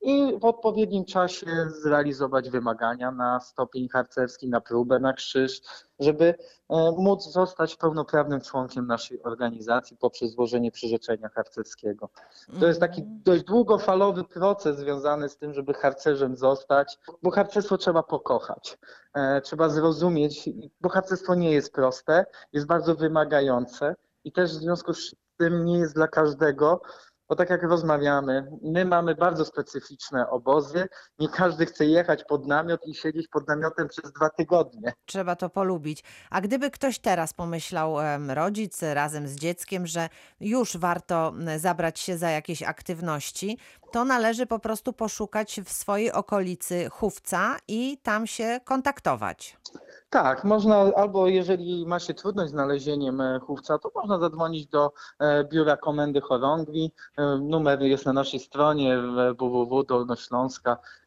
i 0.00 0.38
w 0.40 0.44
odpowiednim 0.44 1.04
czasie 1.04 1.46
zrealizować 1.82 2.50
wymagania 2.50 3.10
na 3.10 3.40
stopień 3.40 3.88
harcerski, 3.88 4.48
na 4.48 4.60
próbę, 4.60 4.98
na 4.98 5.12
krzyż, 5.12 5.60
żeby 6.00 6.34
e, 6.70 6.92
móc 6.98 7.32
zostać 7.32 7.76
pełnoprawnym 7.76 8.40
członkiem 8.40 8.86
naszej 8.86 9.22
organizacji 9.22 9.96
poprzez 9.96 10.30
złożenie 10.30 10.70
przyrzeczenia 10.70 11.28
harcerskiego. 11.28 12.08
To 12.60 12.66
jest 12.66 12.80
taki 12.80 13.02
dość 13.06 13.42
długofalowy 13.44 14.24
proces 14.24 14.78
związany 14.78 15.28
z 15.28 15.36
tym, 15.36 15.54
żeby 15.54 15.74
harcerzem 15.74 16.36
zostać, 16.36 16.98
bo 17.22 17.30
harcerstwo 17.30 17.78
trzeba 17.78 18.02
pokochać. 18.02 18.78
E, 19.14 19.40
Trzeba 19.40 19.68
zrozumieć, 19.68 20.50
bo 20.80 20.88
harcerstwo 20.88 21.34
nie 21.34 21.50
jest 21.52 21.72
proste, 21.72 22.26
jest 22.52 22.66
bardzo 22.66 22.94
wymagające 22.94 23.94
i 24.24 24.32
też 24.32 24.50
w 24.50 24.60
związku 24.60 24.94
z 24.94 25.14
tym 25.38 25.64
nie 25.64 25.78
jest 25.78 25.94
dla 25.94 26.08
każdego. 26.08 26.80
Bo 27.28 27.36
tak 27.36 27.50
jak 27.50 27.62
rozmawiamy, 27.62 28.50
my 28.62 28.84
mamy 28.84 29.14
bardzo 29.14 29.44
specyficzne 29.44 30.30
obozy. 30.30 30.88
Nie 31.18 31.28
każdy 31.28 31.66
chce 31.66 31.86
jechać 31.86 32.24
pod 32.24 32.46
namiot 32.46 32.80
i 32.86 32.94
siedzieć 32.94 33.28
pod 33.28 33.48
namiotem 33.48 33.88
przez 33.88 34.12
dwa 34.12 34.30
tygodnie. 34.30 34.92
Trzeba 35.06 35.36
to 35.36 35.50
polubić. 35.50 36.04
A 36.30 36.40
gdyby 36.40 36.70
ktoś 36.70 36.98
teraz 36.98 37.32
pomyślał, 37.32 37.96
rodzic 38.28 38.82
razem 38.82 39.28
z 39.28 39.34
dzieckiem, 39.36 39.86
że 39.86 40.08
już 40.40 40.76
warto 40.76 41.32
zabrać 41.56 41.98
się 41.98 42.18
za 42.18 42.30
jakieś 42.30 42.62
aktywności, 42.62 43.58
to 43.92 44.04
należy 44.04 44.46
po 44.46 44.58
prostu 44.58 44.92
poszukać 44.92 45.60
w 45.64 45.70
swojej 45.72 46.12
okolicy 46.12 46.88
chówca 46.90 47.56
i 47.68 47.98
tam 48.02 48.26
się 48.26 48.60
kontaktować. 48.64 49.56
Tak, 50.10 50.44
można, 50.44 50.76
albo 50.76 51.26
jeżeli 51.26 51.86
ma 51.86 51.98
się 51.98 52.14
trudność 52.14 52.48
z 52.50 52.52
znalezieniem 52.52 53.20
e, 53.20 53.40
chówca, 53.40 53.78
to 53.78 53.90
można 53.94 54.18
zadzwonić 54.18 54.66
do 54.66 54.92
e, 55.18 55.44
biura 55.44 55.76
komendy 55.76 56.20
chorągwi. 56.20 56.92
E, 57.16 57.38
Numer 57.38 57.82
jest 57.82 58.06
na 58.06 58.12
naszej 58.12 58.40
stronie 58.40 58.98
www.dolnośląska.zhp.pl. 59.38 60.97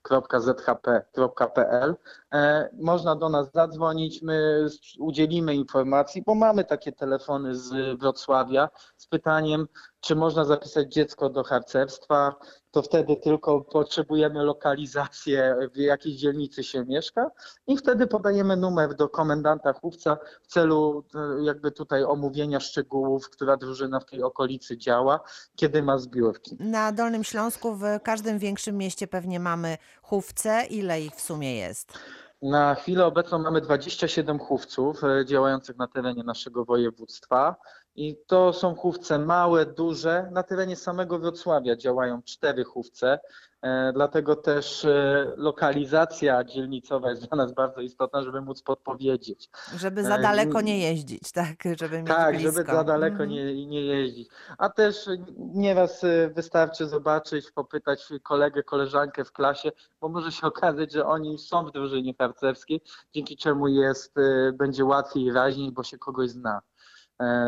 E, 2.34 2.70
Można 2.80 3.16
do 3.16 3.30
nas 3.30 3.52
zadzwonić, 3.54 4.22
my 4.22 4.68
udzielimy 5.00 5.56
informacji, 5.56 6.24
bo 6.26 6.36
mamy 6.36 6.64
takie 6.64 6.92
telefony 6.92 7.56
z 7.56 8.00
Wrocławia 8.00 8.70
z 8.98 9.08
pytaniem, 9.08 9.68
czy 10.02 10.16
można 10.16 10.46
zapisać 10.46 10.94
dziecko 10.94 11.30
do 11.30 11.44
harcerstwa. 11.44 12.36
To 12.72 12.82
wtedy 12.82 13.16
tylko 13.16 13.62
potrzebujemy 13.62 14.44
lokalizację, 14.44 15.56
w 15.74 15.78
jakiej 15.78 16.16
dzielnicy 16.16 16.64
się 16.64 16.86
mieszka 16.86 17.32
i 17.68 17.78
wtedy 17.78 18.08
podajemy 18.08 18.58
numer 18.58 18.96
do 18.96 19.10
komendanta 19.10 19.74
chówca 19.74 20.18
w 20.42 20.48
celu 20.48 21.04
e, 21.16 21.44
jakby 21.44 21.72
tutaj 21.72 22.04
omówienia 22.04 22.60
szczegółów, 22.60 23.30
która 23.30 23.58
drużyna 23.58 24.00
w 24.00 24.06
tej 24.06 24.24
okolicy 24.24 24.78
działa, 24.78 25.20
kiedy 25.56 25.84
ma 25.84 25.98
zbiórki. 25.98 26.58
Na 26.60 26.92
Dolnym 26.92 27.24
Śląsku, 27.24 27.76
w 27.76 27.84
każdym 28.04 28.40
większym 28.40 28.78
mieście 28.78 29.08
pewnie 29.08 29.40
mamy 29.40 29.78
chówce. 30.02 30.66
Ile 30.70 31.02
ich 31.02 31.16
w 31.16 31.22
sumie 31.22 31.56
jest? 31.58 31.94
Na 32.42 32.76
chwilę 32.76 33.06
obecną 33.06 33.40
mamy 33.40 33.62
27 33.62 34.40
chówców 34.40 35.04
e, 35.04 35.26
działających 35.26 35.78
na 35.78 35.88
terenie 35.88 36.24
naszego 36.24 36.66
województwa. 36.66 37.56
I 37.96 38.18
to 38.28 38.54
są 38.54 38.76
chówce 38.76 39.20
małe, 39.20 39.66
duże. 39.66 40.30
Na 40.32 40.44
terenie 40.44 40.76
samego 40.76 41.20
Wrocławia 41.20 41.76
działają 41.76 42.22
cztery 42.24 42.64
chówce. 42.64 43.20
E, 43.62 43.92
Dlatego 43.94 44.36
też 44.36 44.86
e, 44.86 45.32
lokalizacja 45.38 46.44
dzielnicowa 46.44 47.10
jest 47.10 47.28
dla 47.28 47.38
nas 47.38 47.54
bardzo 47.54 47.82
istotna, 47.82 48.22
żeby 48.24 48.42
móc 48.42 48.62
podpowiedzieć. 48.62 49.50
Żeby 49.78 50.04
za 50.04 50.16
E, 50.18 50.22
daleko 50.22 50.60
n- 50.60 50.66
nie 50.66 50.80
jeździć, 50.80 51.32
tak? 51.32 51.56
Żeby 51.80 51.98
mieć 51.98 52.08
Tak, 52.08 52.36
blisko. 52.36 52.52
żeby 52.52 52.72
za 52.72 52.84
daleko 52.84 53.12
Mhm. 53.24 53.30
nie, 53.30 53.66
nie 53.68 53.82
jeździć. 53.82 54.30
A 54.58 54.70
też 54.70 55.06
nieraz 55.38 56.02
wystarczy 56.36 56.88
zobaczyć, 56.88 57.52
popytać 57.52 58.10
kolegę, 58.24 58.64
koleżankę 58.64 59.26
w 59.26 59.32
klasie, 59.32 59.72
bo 60.02 60.10
może 60.10 60.32
się 60.32 60.48
okazać, 60.48 60.92
że 60.94 61.06
oni 61.06 61.38
są 61.38 61.66
w 61.66 61.72
drużynie 61.72 62.14
harcerskiej, 62.20 62.82
dzięki 63.14 63.38
czemu 63.38 63.68
jest, 63.68 64.14
będzie 64.54 64.86
łatwiej 64.86 65.24
i 65.24 65.32
raźniej, 65.32 65.72
bo 65.72 65.84
się 65.84 65.98
kogoś 65.98 66.30
zna 66.30 66.62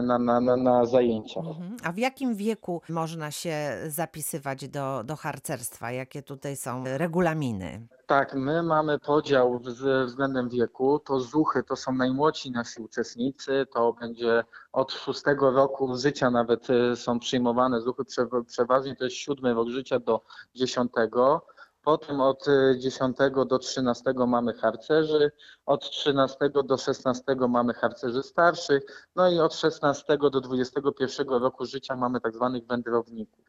na, 0.04 0.20
na, 0.20 0.40
na, 0.42 0.58
na 0.58 0.86
zajęciach. 0.86 1.46
Mhm. 1.48 1.78
A 1.84 1.92
w 1.92 1.98
jakim 1.98 2.36
wieku 2.36 2.82
można 2.90 3.32
się 3.32 3.58
zapisywać 3.88 4.68
do, 4.70 5.04
do 5.04 5.16
harcerstwa? 5.16 5.92
Jakie 5.92 6.22
tutaj 6.24 6.56
są 6.56 6.84
regulaminy? 6.86 7.88
Tak, 8.08 8.34
my 8.34 8.64
mamy 8.64 9.00
podział 9.00 9.60
z- 9.66 10.08
względem 10.08 10.50
wieku. 10.50 11.00
To 11.00 11.20
zuchy 11.20 11.64
to 11.64 11.76
są 11.76 11.94
najmłodsi 11.94 12.52
nasi 12.52 12.82
uczestnicy. 12.82 13.66
To 13.74 13.94
będzie 13.94 14.44
od 14.74 14.92
szóstego 14.92 15.52
roku 15.52 15.96
życia 15.98 16.32
nawet 16.32 16.70
y, 16.70 16.96
są 16.96 17.20
przyjmowane 17.20 17.82
zuchy. 17.82 18.04
Prze- 18.06 18.44
Przeważnie 18.48 18.96
to 18.96 19.04
jest 19.04 19.16
siódmy 19.16 19.54
rok 19.54 19.70
życia 19.70 20.00
do 20.00 20.22
dziesiątego. 20.56 21.46
Potem 21.84 22.22
od 22.22 22.48
y, 22.48 22.80
10 22.80 23.18
do 23.48 23.60
13 23.60 24.14
mamy 24.28 24.54
harcerzy, 24.54 25.32
od 25.66 25.90
13 25.90 26.38
do 26.66 26.78
16 26.78 27.24
mamy 27.50 27.74
harcerzy 27.74 28.24
starszych, 28.24 28.84
no 29.16 29.30
i 29.30 29.40
od 29.40 29.56
16 29.56 30.18
do 30.18 30.42
21 30.42 31.28
roku 31.28 31.66
życia 31.66 31.96
mamy 31.96 32.22
tak 32.22 32.34
zwanych 32.34 32.68
wędrowników. 32.68 33.46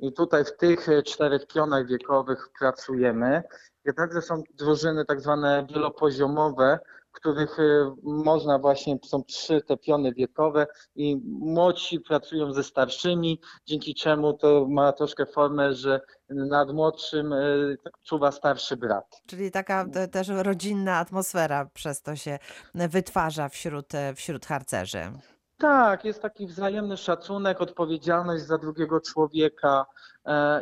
I 0.00 0.12
tutaj 0.12 0.44
w 0.44 0.56
tych 0.56 0.88
e, 0.88 1.02
czterech 1.02 1.46
pionach 1.46 1.86
wiekowych 1.86 2.48
pracujemy. 2.58 3.42
Jednakże 3.84 4.22
są 4.22 4.42
drużyny 4.54 5.04
tak 5.04 5.20
zwane 5.20 5.66
wielopoziomowe, 5.70 6.78
których 7.14 7.58
e, 7.60 7.94
można 8.02 8.58
właśnie, 8.58 8.98
są 9.04 9.24
trzy 9.24 9.62
te 9.62 9.76
piony 9.76 10.12
wiekowe 10.12 10.66
i 10.96 11.16
młodsi 11.26 12.00
pracują 12.00 12.52
ze 12.52 12.64
starszymi, 12.64 13.40
dzięki 13.66 13.94
czemu 13.94 14.32
to 14.32 14.66
ma 14.68 14.92
troszkę 14.92 15.26
formę, 15.26 15.74
że 15.74 16.00
nad 16.28 16.72
młodszym 16.72 17.32
e, 17.32 17.38
tak 17.84 17.92
czuwa 18.02 18.32
starszy 18.32 18.76
brat. 18.76 19.20
Czyli 19.26 19.50
taka 19.50 19.88
te, 19.88 20.08
też 20.08 20.28
rodzinna 20.28 20.98
atmosfera 20.98 21.66
przez 21.74 22.02
to 22.02 22.16
się 22.16 22.38
wytwarza 22.74 23.48
wśród, 23.48 23.94
e, 23.94 24.14
wśród 24.14 24.46
harcerzy. 24.46 25.12
Tak, 25.58 26.04
jest 26.04 26.22
taki 26.22 26.46
wzajemny 26.46 26.96
szacunek, 26.96 27.60
odpowiedzialność 27.60 28.44
za 28.44 28.58
drugiego 28.58 29.00
człowieka 29.00 29.86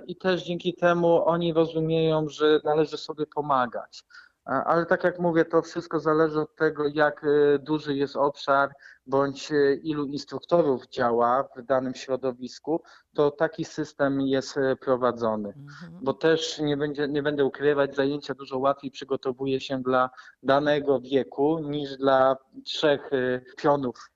i 0.07 0.17
też 0.17 0.43
dzięki 0.43 0.75
temu 0.75 1.27
oni 1.27 1.53
rozumieją, 1.53 2.29
że 2.29 2.61
należy 2.65 2.97
sobie 2.99 3.27
pomagać. 3.27 4.05
Ale 4.45 4.87
tak 4.87 5.05
jak 5.05 5.19
mówię, 5.19 5.45
to 5.45 5.63
wszystko 5.63 6.01
zależy 6.01 6.41
od 6.41 6.57
tego, 6.57 6.85
jak 6.87 7.25
e, 7.25 7.59
duży 7.59 7.95
jest 7.95 8.17
obszar, 8.17 8.71
bądź 9.07 9.53
e, 9.53 9.75
ilu 9.75 10.07
instruktorów 10.07 10.89
działa 10.89 11.49
w 11.57 11.63
danym 11.63 11.95
środowisku, 11.95 12.83
to 13.15 13.31
taki 13.31 13.65
system 13.65 14.21
jest 14.21 14.59
e, 14.59 14.77
prowadzony 14.77 15.49
Mhm. 15.49 15.99
bo 16.03 16.15
też 16.15 16.59
nie, 16.59 16.77
będzie, 16.77 17.09
nie 17.09 17.23
będę 17.23 17.45
ukrywać, 17.45 17.97
zajęcia 17.97 18.35
dużo 18.35 18.59
łatwiej 18.59 18.91
przygotowuje 18.91 19.61
się 19.61 19.83
dla 19.83 20.11
danego 20.43 21.01
wieku 21.01 21.59
niż 21.59 21.97
dla 21.97 22.37
trzech 22.65 23.13
y, 23.13 23.45
pionów 23.57 24.11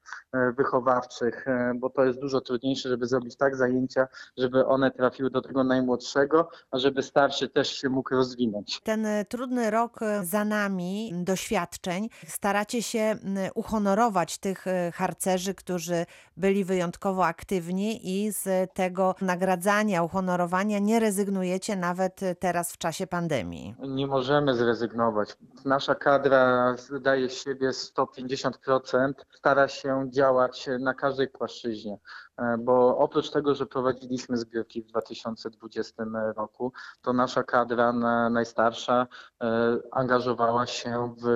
wychowawczych, 0.57 1.45
bo 1.75 1.91
to 1.91 2.05
jest 2.05 2.21
dużo 2.21 2.41
trudniejsze, 2.41 2.89
żeby 2.89 3.07
zrobić 3.07 3.37
tak 3.37 3.57
zajęcia, 3.57 4.07
żeby 4.37 4.67
one 4.67 4.91
trafiły 4.91 5.31
do 5.31 5.41
tego 5.41 5.65
najmłodszego, 5.65 6.49
a 6.71 6.79
żeby 6.79 7.03
starszy 7.03 7.49
też 7.49 7.69
się 7.69 7.89
mógł 7.89 8.15
rozwinąć. 8.15 8.81
Ten 8.81 9.07
e, 9.07 9.25
trudny 9.25 9.71
rok 9.71 10.03
e, 10.03 10.25
za 10.25 10.45
nami, 10.45 11.13
doświadczeń, 11.15 12.09
staracie 12.27 12.83
się 12.83 13.17
uhonorować 13.55 14.39
tych 14.39 14.67
e, 14.67 14.76
harcerzy, 14.95 15.55
którzy 15.55 16.07
byli 16.37 16.65
wyjątkowo 16.65 17.27
aktywni 17.27 18.01
i 18.25 18.33
z 18.33 18.73
tego 18.75 19.15
nagradzania, 19.21 20.03
uhonorowania 20.03 20.79
nie 20.79 21.01
rezygnujecie 21.01 21.77
nawet 21.77 22.21
teraz 22.39 22.73
w 22.73 22.79
czasie 22.79 23.07
pandemii. 23.07 23.75
Nie 23.79 24.07
możemy 24.07 24.55
zrezygnować. 24.55 25.37
Nasza 25.65 25.95
kadra 25.95 26.75
daje 27.01 27.31
siebie 27.31 27.71
150%, 27.71 29.13
stara 29.35 29.69
się 29.69 30.07
działać 30.11 30.69
na 30.81 30.95
każdej 30.95 31.29
płaszczyźnie, 31.29 31.99
e, 32.39 32.57
bo 32.59 32.99
oprócz 32.99 33.31
tego, 33.31 33.55
że 33.55 33.67
prowadziliśmy 33.67 34.37
zbiórki 34.37 34.83
w 34.83 34.87
2020 34.87 36.33
roku, 36.37 36.73
to 37.03 37.13
nasza 37.13 37.43
kadra 37.43 37.93
na- 37.93 38.31
najstarsza 38.31 39.07
e, 39.43 39.77
angażowała 39.93 40.67
się 40.67 41.15
w 41.23 41.27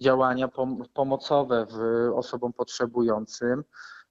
działania 0.00 0.48
pom- 0.48 0.84
pomocowe 0.94 1.66
w 1.70 2.10
osobom 2.14 2.52
potrzebującym. 2.52 3.64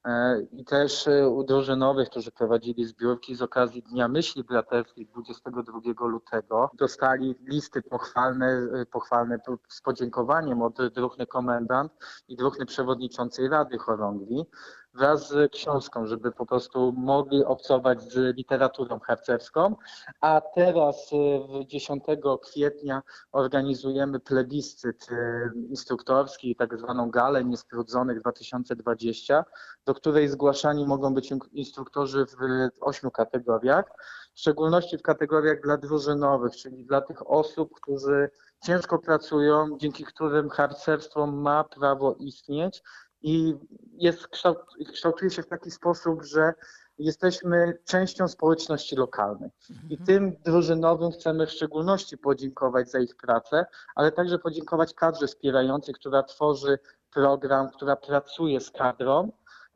E, 0.06 0.42
I 0.52 0.66
też 0.66 1.08
e, 1.08 1.30
u 1.30 1.44
drużynowych, 1.44 2.10
którzy 2.10 2.32
prowadzili 2.32 2.86
zbiórki 2.86 3.36
z 3.36 3.42
okazji 3.42 3.84
Dnia 3.84 4.08
Myśli 4.08 4.44
Braterskiej 4.44 5.06
22 5.06 6.06
lutego, 6.08 6.70
dostali 6.74 7.36
listy 7.46 7.82
pochwalne, 7.82 8.68
e, 8.74 8.86
pochwalne 8.86 9.40
z 9.68 9.82
podziękowaniem 9.82 10.62
od 10.62 10.88
druhny 10.94 11.28
komendant 11.28 11.92
i 12.28 12.36
druhny 12.36 12.66
przewodniczącej 12.66 13.50
Rady 13.50 13.78
Chorągwi 13.78 14.46
wraz 14.94 15.30
z 15.30 15.52
książką, 15.52 16.08
żeby 16.08 16.32
po 16.32 16.46
prostu 16.46 16.94
mogli 16.98 17.46
obcować 17.46 18.02
z 18.02 18.38
literaturą 18.38 19.00
harcerską. 19.00 19.76
A 20.22 20.42
teraz 20.56 21.10
e, 21.14 21.48
w 21.48 21.66
10 21.66 22.04
kwietnia 22.42 23.02
organizujemy 23.32 24.20
plebiscyt 24.20 25.08
e, 25.12 25.52
instruktorski, 25.70 26.56
tak 26.56 26.78
zwaną 26.78 27.12
galę 27.12 27.44
niestrudzonych 27.44 28.20
2020, 28.20 29.46
do 29.86 29.94
której 29.94 30.28
zgłaszani 30.28 30.86
mogą 30.86 31.14
być 31.14 31.34
instruktorzy 31.52 32.26
w 32.26 32.38
ośmiu 32.82 33.12
kategoriach, 33.12 33.86
w 34.34 34.40
szczególności 34.40 34.98
w 34.98 35.02
kategoriach 35.02 35.62
dla 35.62 35.78
drużynowych, 35.78 36.56
czyli 36.56 36.86
dla 36.86 37.02
tych 37.02 37.32
osób, 37.32 37.74
którzy 37.74 38.30
ciężko 38.64 39.00
pracują, 39.00 39.78
dzięki 39.78 40.04
którym 40.04 40.50
harcerstwo 40.50 41.28
ma 41.28 41.64
prawo 41.64 42.16
istnieć 42.20 42.84
i 43.24 43.56
jest, 43.98 44.28
kształt, 44.28 44.58
kształtuje 44.94 45.32
się 45.32 45.44
w 45.44 45.48
taki 45.48 45.72
sposób, 45.72 46.24
że 46.24 46.54
jesteśmy 46.98 47.78
częścią 47.86 48.28
społeczności 48.28 48.96
lokalnej. 48.96 49.50
I 49.90 49.98
tym 49.98 50.36
drużynowym 50.46 51.12
chcemy 51.12 51.48
w 51.48 51.52
szczególności 51.52 52.18
podziękować 52.18 52.92
za 52.92 53.00
ich 53.00 53.16
pracę, 53.16 53.66
ale 53.96 54.12
także 54.12 54.40
podziękować 54.40 54.94
kadrze 54.94 55.28
wspierającej, 55.28 55.94
która 55.94 56.24
tworzy 56.24 56.80
program, 57.14 57.70
która 57.70 57.96
pracuje 57.96 58.60
z 58.60 58.72
kadrą 58.72 59.32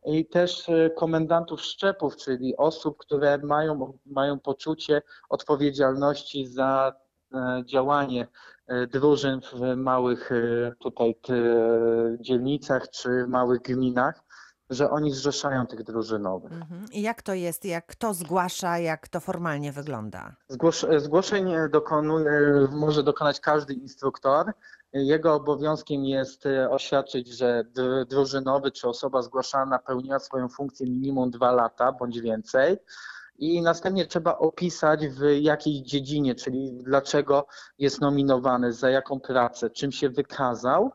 i 0.06 0.26
też 0.26 0.70
e, 0.70 0.90
komendantów 0.90 1.62
szczepów, 1.62 2.16
czyli 2.16 2.58
osób, 2.58 2.98
które 2.98 3.38
mają, 3.38 3.98
mają 4.06 4.40
poczucie 4.40 5.02
odpowiedzialności 5.30 6.48
za 6.48 6.94
e, 7.34 7.64
działanie 7.66 8.28
drużyn 8.92 9.42
w 9.54 9.76
małych 9.76 10.32
e, 10.32 10.36
tutaj 10.80 11.16
t- 11.16 11.34
dzielnicach 12.20 12.90
czy 12.90 13.10
małych 13.28 13.62
gminach, 13.62 14.24
że 14.70 14.90
oni 14.90 15.12
zrzeszają 15.12 15.68
tych 15.68 15.84
drużynowych. 15.84 16.52
Mhm. 16.52 16.86
I 16.92 17.02
jak 17.02 17.22
to 17.22 17.34
jest? 17.34 17.66
Jak 17.66 17.86
kto 17.88 18.14
zgłasza? 18.14 18.78
Jak 18.80 19.08
to 19.08 19.20
formalnie 19.20 19.72
wygląda? 19.72 20.36
Zgłosz, 20.48 20.86
zgłoszeń 20.98 21.54
dokonuje, 21.72 22.32
może 22.72 23.04
dokonać 23.04 23.40
każdy 23.40 23.74
instruktor. 23.74 24.52
Jego 24.94 25.34
obowiązkiem 25.34 26.06
jest 26.06 26.46
e, 26.46 26.70
oświadczyć, 26.70 27.28
że 27.28 27.64
dr- 27.74 28.06
drużynowy 28.08 28.72
czy 28.72 28.88
osoba 28.90 29.22
zgłaszana 29.22 29.80
pełniła 29.80 30.20
swoją 30.20 30.50
funkcję 30.50 30.88
minimum 30.90 31.32
dwa 31.32 31.52
lata 31.52 31.92
bądź 31.92 32.22
więcej. 32.22 32.78
I 33.38 33.62
następnie 33.62 34.06
trzeba 34.06 34.38
opisać 34.38 35.08
w 35.08 35.22
jakiej 35.42 35.84
dziedzinie, 35.84 36.36
czyli 36.36 36.72
dlaczego 36.84 37.48
jest 37.78 38.02
nominowany, 38.02 38.74
za 38.74 38.90
jaką 38.90 39.20
pracę, 39.20 39.70
czym 39.70 39.92
się 39.92 40.10
wykazał. 40.10 40.92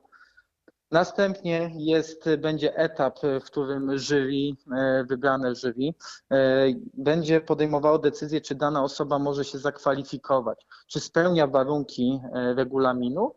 Następnie 0.90 1.70
jest, 1.76 2.28
będzie 2.38 2.76
etap, 2.76 3.18
w 3.40 3.44
którym 3.44 3.98
jury, 3.98 4.57
e, 4.76 5.05
wybrane 5.05 5.55
jury, 5.55 5.94
e, 6.33 6.66
będzie 6.94 7.40
podejmowało 7.40 7.98
decyzję, 7.98 8.40
czy 8.40 8.55
dana 8.55 8.85
osoba 8.85 9.18
może 9.18 9.44
się 9.44 9.59
zakwalifikować, 9.59 10.66
czy 10.87 11.00
spełnia 11.00 11.46
warunki 11.46 12.20
e, 12.33 12.55
regulaminu. 12.55 13.35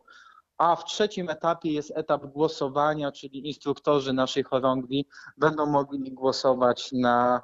A 0.58 0.76
w 0.76 0.84
trzecim 0.84 1.28
etapie 1.28 1.72
jest 1.72 1.92
etap 1.94 2.26
głosowania, 2.26 3.12
czyli 3.12 3.48
instruktorzy 3.48 4.12
naszej 4.12 4.42
chorągwi 4.42 5.08
będą 5.36 5.66
mogli 5.66 6.12
głosować 6.12 6.92
na 6.92 7.42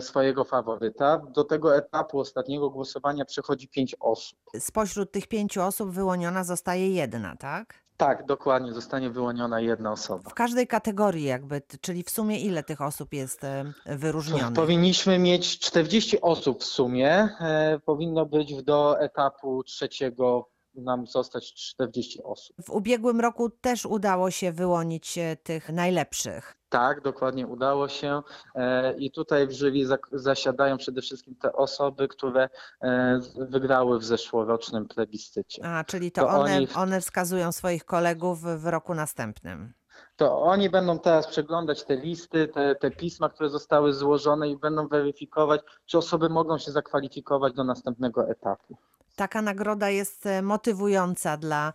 swojego 0.00 0.44
faworyta. 0.44 1.18
Do 1.18 1.44
tego 1.44 1.76
etapu 1.76 2.18
ostatniego 2.20 2.70
głosowania 2.70 3.24
przechodzi 3.24 3.68
pięć 3.68 3.96
osób. 4.00 4.38
Spośród 4.58 5.12
tych 5.12 5.26
pięciu 5.26 5.62
osób 5.62 5.90
wyłoniona 5.90 6.44
zostaje 6.44 6.90
jedna, 6.90 7.36
tak? 7.36 7.84
Tak, 7.96 8.26
dokładnie, 8.26 8.72
zostanie 8.72 9.10
wyłoniona 9.10 9.60
jedna 9.60 9.92
osoba. 9.92 10.30
W 10.30 10.34
każdej 10.34 10.66
kategorii 10.66 11.24
jakby, 11.24 11.62
czyli 11.80 12.02
w 12.02 12.10
sumie 12.10 12.40
ile 12.40 12.62
tych 12.62 12.80
osób 12.80 13.12
jest 13.12 13.44
e, 13.44 13.64
wyróżnionych? 13.86 14.52
Powinniśmy 14.52 15.18
mieć 15.18 15.58
40 15.58 16.20
osób 16.20 16.60
w 16.62 16.64
sumie. 16.66 17.10
E, 17.40 17.78
Powinno 17.84 18.26
być 18.26 18.62
do 18.62 19.00
etapu 19.00 19.62
trzeciego 19.62 20.48
nam 20.74 21.06
zostać 21.06 21.54
40 21.54 22.22
osób. 22.22 22.56
W 22.64 22.70
ubiegłym 22.70 23.20
roku 23.20 23.50
też 23.50 23.86
udało 23.86 24.30
się 24.30 24.52
wyłonić 24.52 25.18
e, 25.18 25.36
tych 25.36 25.68
najlepszych. 25.68 26.56
Tak, 26.74 27.00
dokładnie 27.00 27.46
udało 27.46 27.88
się. 27.88 28.22
E, 28.54 28.94
I 28.98 29.10
tutaj 29.10 29.46
w 29.46 29.52
jury 29.52 29.72
zasiadają 30.12 30.76
przede 30.78 31.00
wszystkim 31.02 31.34
te 31.36 31.52
osoby, 31.52 32.08
które 32.08 32.48
e, 32.82 33.20
wygrały 33.36 33.98
w 33.98 34.04
zeszłorocznym 34.04 34.88
plebiscycie. 34.88 35.64
A, 35.66 35.84
czyli 35.84 36.12
to, 36.12 36.20
To 36.20 36.28
one, 36.28 36.56
oni- 36.56 36.68
one 36.74 37.00
wskazują 37.00 37.52
swoich 37.52 37.84
kolegów 37.84 38.40
w 38.40 38.66
roku 38.66 38.94
następnym. 38.94 39.72
To 40.16 40.42
oni 40.42 40.70
będą 40.70 40.98
teraz 40.98 41.26
przeglądać 41.26 41.84
te 41.84 41.96
listy, 41.96 42.48
te, 42.48 42.74
te 42.74 42.90
pisma, 42.90 43.28
które 43.28 43.48
zostały 43.48 43.92
złożone 43.92 44.48
i 44.48 44.56
będą 44.58 44.88
weryfikować, 44.88 45.60
czy 45.86 45.98
osoby 45.98 46.28
mogą 46.28 46.58
się 46.58 46.72
zakwalifikować 46.72 47.52
do 47.54 47.64
następnego 47.64 48.28
etapu. 48.28 48.76
Taka 49.16 49.42
nagroda 49.42 49.90
jest 49.90 50.26
e, 50.26 50.42
motywująca 50.42 51.36
dla, 51.36 51.72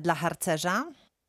dla 0.00 0.14
harcerza. 0.14 0.84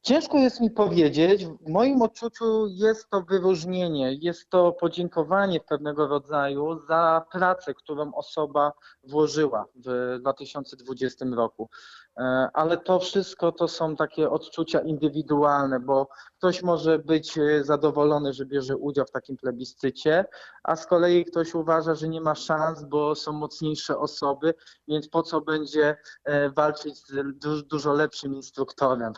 Ciężko 0.07 0.37
jest 0.37 0.61
mi 0.61 0.71
powiedzieć. 0.71 1.45
W 1.45 1.69
moim 1.69 2.01
odczuciu 2.01 2.67
jest 2.67 3.09
to 3.09 3.21
wyróżnienie, 3.21 4.13
jest 4.21 4.49
to 4.49 4.71
podziękowanie 4.71 5.59
pewnego 5.59 6.07
rodzaju 6.07 6.79
za 6.87 7.25
pracę, 7.31 7.73
którą 7.73 8.13
osoba 8.13 8.71
włożyła 9.03 9.65
w 9.75 10.17
2020 10.19 11.25
roku. 11.35 11.69
E, 12.17 12.49
Ale 12.53 12.77
to 12.77 12.99
wszystko 12.99 13.51
to 13.51 13.67
są 13.67 13.95
takie 13.95 14.29
odczucia 14.29 14.79
indywidualne, 14.79 15.79
bo 15.79 16.07
ktoś 16.37 16.63
może 16.63 16.99
być 16.99 17.37
e, 17.37 17.63
zadowolony, 17.63 18.33
że 18.33 18.45
bierze 18.45 18.77
udział 18.77 19.05
w 19.05 19.11
takim 19.11 19.37
plebiscycie, 19.37 20.25
a 20.63 20.75
z 20.75 20.85
kolei 20.87 21.25
ktoś 21.25 21.55
uważa, 21.55 21.95
że 21.95 22.07
nie 22.09 22.21
ma 22.21 22.35
szans, 22.35 22.83
bo 22.83 23.15
są 23.15 23.31
mocniejsze 23.31 23.97
osoby, 23.97 24.53
więc 24.87 25.09
po 25.09 25.23
co 25.23 25.41
będzie 25.41 25.97
e, 26.23 26.49
walczyć 26.49 26.97
z 26.97 27.13
du- 27.37 27.63
dużo 27.63 27.93
lepszym 27.93 28.35
instruktorem. 28.35 29.13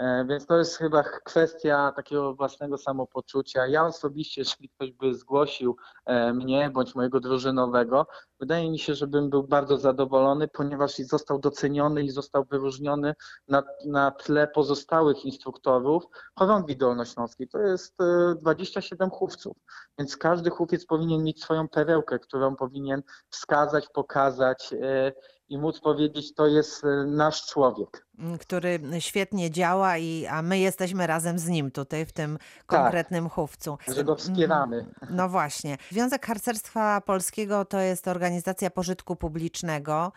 E, 0.00 0.24
Więc 0.28 0.46
to 0.46 0.58
jest 0.58 0.76
chyba 0.76 1.02
kwestia 1.02 1.92
takiego 1.96 2.34
własnego 2.34 2.78
samopoczucia. 2.78 3.66
Ja 3.66 3.86
osobiście, 3.86 4.40
jeśli 4.44 4.68
ktoś 4.68 4.92
by 4.92 5.14
zgłosił 5.14 5.76
e, 6.06 6.32
mnie 6.32 6.70
bądź 6.70 6.94
mojego 6.94 7.20
drużynowego, 7.20 8.06
wydaje 8.40 8.70
mi 8.70 8.78
się, 8.78 8.94
że 8.94 9.06
bym 9.06 9.30
był 9.30 9.42
bardzo 9.42 9.78
zadowolony, 9.78 10.48
ponieważ 10.48 10.96
został 10.96 11.38
doceniony 11.38 12.02
i 12.02 12.10
został 12.10 12.44
wyróżniony 12.44 13.14
na, 13.48 13.62
na 13.86 14.10
tle 14.10 14.48
pozostałych 14.48 15.24
instruktorów 15.24 16.04
chorągwi 16.38 16.76
dolnośląskiej. 16.76 17.48
To 17.48 17.58
jest 17.58 18.00
e, 18.00 18.34
27 18.34 19.10
chówców, 19.10 19.56
więc 19.98 20.16
każdy 20.16 20.50
chówiec 20.50 20.86
powinien 20.86 21.22
mieć 21.22 21.42
swoją 21.42 21.68
perełkę, 21.68 22.18
którą 22.18 22.56
powinien 22.56 23.02
wskazać, 23.30 23.88
pokazać 23.88 24.72
e, 24.72 25.12
i 25.50 25.58
móc 25.58 25.80
powiedzieć, 25.80 26.34
to 26.34 26.46
jest 26.46 26.84
e, 26.84 27.04
nasz 27.06 27.46
człowiek. 27.46 28.06
m, 28.18 28.38
który 28.38 28.80
świetnie 28.98 29.50
działa, 29.50 29.98
i, 29.98 30.26
a 30.26 30.42
my 30.42 30.58
jesteśmy 30.58 31.06
razem 31.06 31.38
z 31.38 31.48
nim 31.48 31.70
tutaj 31.70 32.06
w 32.06 32.12
tym 32.12 32.38
konkretnym 32.66 33.28
chówcu. 33.28 33.78
że 33.94 34.04
go 34.04 34.16
wspieramy. 34.16 34.86
No 35.10 35.28
właśnie. 35.28 35.78
Związek 35.90 36.26
Harcerstwa 36.26 37.00
Polskiego 37.00 37.64
to 37.64 37.78
jest 37.80 38.08
organizacja 38.08 38.70
pożytku 38.70 39.16
publicznego. 39.16 40.12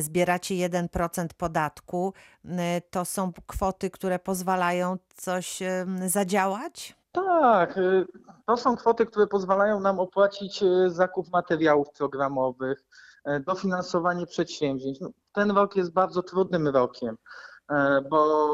Zbieracie 0.00 0.54
1% 0.54 1.26
podatku. 1.36 2.12
To 2.90 3.04
są 3.04 3.32
kwoty, 3.46 3.90
które 3.90 4.18
pozwalają 4.18 4.96
coś 5.16 5.58
zadziałać? 6.06 6.98
Tak, 7.12 7.78
y, 7.78 8.06
to 8.46 8.56
są 8.56 8.76
kwoty, 8.76 9.06
które 9.06 9.26
pozwalają 9.26 9.80
nam 9.80 10.00
opłacić 10.00 10.62
y, 10.62 10.90
zakup 10.90 11.32
materiałów 11.32 11.90
programowych, 11.90 12.84
dofinansowanie 13.46 14.26
przedsięwzięć. 14.26 15.00
No, 15.00 15.10
Ten 15.32 15.50
rok 15.50 15.76
jest 15.76 15.92
bardzo 15.92 16.22
trudnym 16.22 16.68
rokiem, 16.68 17.16
y, 17.70 17.74
bo 18.10 18.48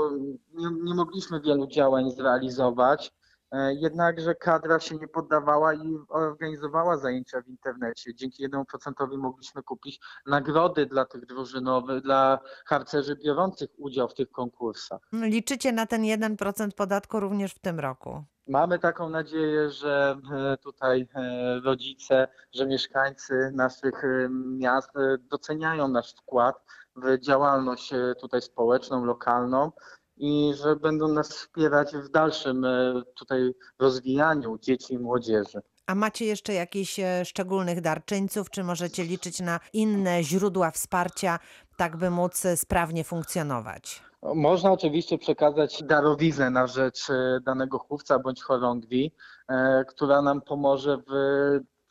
nie, 0.55 0.67
nie 0.83 0.95
mogliśmy 0.95 1.41
wielu 1.41 1.67
działań 1.67 2.11
zrealizować. 2.11 3.13
Y, 3.55 3.75
Jednakże 3.75 4.35
kadra 4.35 4.81
się 4.81 4.97
nie 4.97 5.09
poddawała 5.09 5.75
i 5.75 5.99
organizowała 6.09 6.97
zajęcia 6.97 7.43
w 7.43 7.49
internecie. 7.49 8.15
Dzięki 8.15 8.49
1% 8.49 9.19
mogliśmy 9.19 9.63
kupić 9.63 10.01
nagrody 10.27 10.87
dla 10.87 11.05
tych 11.05 11.27
drużynowych, 11.27 12.03
dla 12.03 12.39
harcerzy 12.67 13.17
biorących 13.17 13.71
udział 13.79 14.09
w 14.09 14.15
tych 14.15 14.31
konkursach. 14.31 15.01
Liczycie 15.13 15.73
na 15.73 15.87
ten 15.87 16.03
1% 16.03 16.69
podatku 16.77 17.21
również 17.21 17.55
w 17.55 17.59
tym 17.59 17.81
roku. 17.81 18.25
Mamy 18.49 18.79
taką 18.79 19.09
nadzieję, 19.09 19.71
że 19.71 20.17
e, 20.33 20.57
tutaj 20.57 21.09
e, 21.15 21.61
rodzice, 21.61 22.29
że 22.53 22.67
mieszkańcy 22.67 23.51
naszych 23.55 24.05
e, 24.05 24.29
miast 24.59 24.97
e, 24.97 25.19
doceniają 25.19 25.89
nasz 25.89 26.15
wkład 26.15 26.57
w 26.97 27.19
działalność 27.19 27.93
e, 27.93 28.15
tutaj 28.21 28.43
społeczną, 28.43 29.05
lokalną 29.05 29.73
i 30.17 30.53
że 30.63 30.77
będą 30.77 31.09
nas 31.09 31.29
wspierać 31.29 31.93
w 31.97 32.09
dalszym 32.09 32.65
e, 32.65 33.03
tutaj 33.15 33.55
rozwijaniu 33.79 34.59
dzieci 34.59 34.95
i 34.95 34.99
młodzieży. 34.99 35.61
A 35.87 35.95
macie 35.95 36.25
jeszcze 36.25 36.53
jakichś 36.53 37.01
e, 37.01 37.25
szczególnych 37.25 37.81
darczyńców, 37.81 38.51
czy 38.51 38.65
możecie 38.65 39.05
liczyć 39.05 39.41
na 39.41 39.61
inne 39.73 40.25
źródła 40.25 40.71
wsparcia, 40.71 41.39
tak 41.77 41.97
by 41.97 42.11
móc 42.11 42.45
e, 42.45 42.57
sprawnie 42.57 43.05
funkcjonować? 43.05 44.03
Można 44.35 44.73
oczywiście 44.73 45.19
przekazać 45.19 45.83
darowiznę 45.83 46.51
na 46.51 46.67
rzecz 46.67 47.07
danego 47.43 47.79
chówca 47.79 48.19
bądź 48.19 48.43
chorągwi, 48.43 49.13
która 49.87 50.23
nam 50.23 50.41
pomoże 50.41 50.99
w 51.09 51.13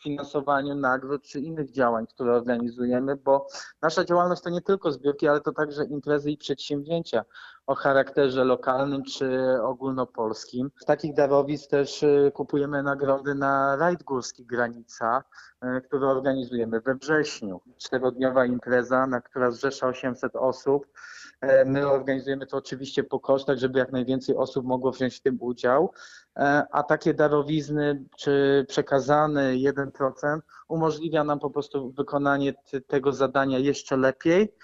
finansowaniu 0.03 0.75
nagród 0.75 1.23
czy 1.23 1.39
innych 1.39 1.71
działań, 1.71 2.07
które 2.07 2.35
organizujemy, 2.35 3.15
bo 3.15 3.47
nasza 3.81 4.05
działalność 4.05 4.41
to 4.41 4.49
nie 4.49 4.61
tylko 4.61 4.91
zbiórki, 4.91 5.27
ale 5.27 5.41
to 5.41 5.51
także 5.51 5.85
imprezy 5.85 6.31
i 6.31 6.37
przedsięwzięcia 6.37 7.23
o 7.67 7.75
charakterze 7.75 8.43
lokalnym 8.43 9.03
czy 9.03 9.57
ogólnopolskim. 9.61 10.71
Z 10.81 10.85
takich 10.85 11.13
darowizn 11.13 11.69
też 11.69 12.03
e, 12.03 12.31
kupujemy 12.31 12.83
nagrody 12.83 13.35
na 13.35 13.75
rajd 13.75 14.03
górski 14.03 14.45
Granica, 14.45 15.23
e, 15.61 15.81
który 15.81 16.07
organizujemy 16.07 16.81
we 16.81 16.95
wrześniu. 16.95 17.61
Czterodniowa 17.77 18.45
impreza, 18.45 19.07
na 19.07 19.21
która 19.21 19.51
zrzesza 19.51 19.87
800 19.87 20.35
osób. 20.35 20.87
E, 21.41 21.65
My 21.65 21.87
organizujemy 21.87 22.45
to 22.45 22.57
oczywiście 22.57 23.03
po 23.03 23.19
kosztach, 23.19 23.57
żeby 23.57 23.79
jak 23.79 23.91
najwięcej 23.91 24.35
osób 24.35 24.65
mogło 24.65 24.91
wziąć 24.91 25.15
w 25.17 25.21
tym 25.21 25.37
udział, 25.39 25.93
E, 26.37 26.65
a 26.71 26.83
takie 26.83 27.13
darowizny 27.13 28.03
czy 28.17 28.65
przekazany 28.69 29.55
1% 29.55 30.39
umożliwia 30.67 31.23
nam 31.23 31.39
po 31.39 31.49
prostu 31.49 31.91
wykonanie 31.91 32.53
tego 32.87 33.11
zadania 33.11 33.59
jeszcze 33.59 33.97
lepiej 33.97 34.55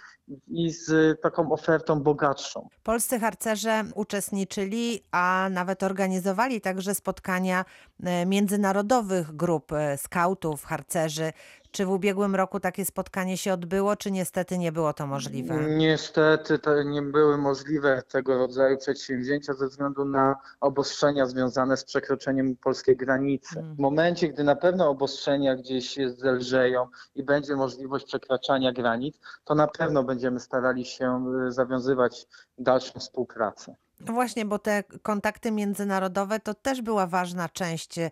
i 0.48 0.72
z 0.72 1.22
taką 1.22 1.52
ofertą 1.52 2.00
bogatszą. 2.00 2.70
Polscy 2.84 3.20
harcerze 3.20 3.84
uczestniczyli, 3.96 5.04
a 5.12 5.48
nawet 5.52 5.84
organizowali 5.84 6.62
także 6.62 6.96
spotkania 6.96 7.66
e, 8.04 8.26
międzynarodowych 8.26 9.36
grup 9.36 9.72
e, 9.72 9.98
skautów, 9.98 10.64
harcerzy. 10.64 11.34
Czy 11.72 11.86
w 11.86 11.90
ubiegłym 11.90 12.36
roku 12.36 12.60
takie 12.60 12.86
spotkanie 12.86 13.38
się 13.38 13.54
odbyło, 13.54 13.96
czy 13.96 14.12
niestety 14.12 14.58
nie 14.58 14.72
było 14.72 14.94
to 14.94 15.08
możliwe? 15.08 15.56
Niestety 15.68 16.60
to 16.60 16.84
nie 16.84 17.02
były 17.02 17.38
możliwe 17.38 18.04
tego 18.12 18.38
rodzaju 18.38 18.78
przedsięwzięcia 18.78 19.54
ze 19.54 19.68
względu 19.68 20.06
na 20.06 20.36
obostrzenia 20.62 21.26
związane 21.26 21.78
z 21.78 21.84
przekroczeniem 21.84 22.56
polskiej 22.56 22.98
granicy. 22.98 23.60
Mm. 23.60 23.76
W 23.76 23.80
momencie, 23.80 24.30
gdy 24.30 24.44
na 24.44 24.56
pewno 24.56 24.90
obostrzenia 24.90 25.56
gdzieś 25.56 26.00
zelżeją 26.18 26.88
i 27.16 27.24
będzie 27.24 27.56
możliwość 27.56 28.06
przekraczania 28.06 28.72
granic, 28.72 29.20
to 29.46 29.56
na 29.56 29.68
pewno 29.68 30.04
będziemy 30.04 30.40
starali 30.40 30.86
się 30.86 31.26
y, 31.48 31.52
zawiązywać 31.52 32.28
dalszą 32.58 33.00
współpracę. 33.00 33.76
No 34.00 34.14
właśnie, 34.14 34.46
bo 34.46 34.60
te 34.60 34.84
kontakty 34.84 35.52
międzynarodowe 35.52 36.40
to 36.40 36.54
też 36.54 36.82
była 36.82 37.08
ważna 37.08 37.50
część 37.50 38.00
e, 38.00 38.12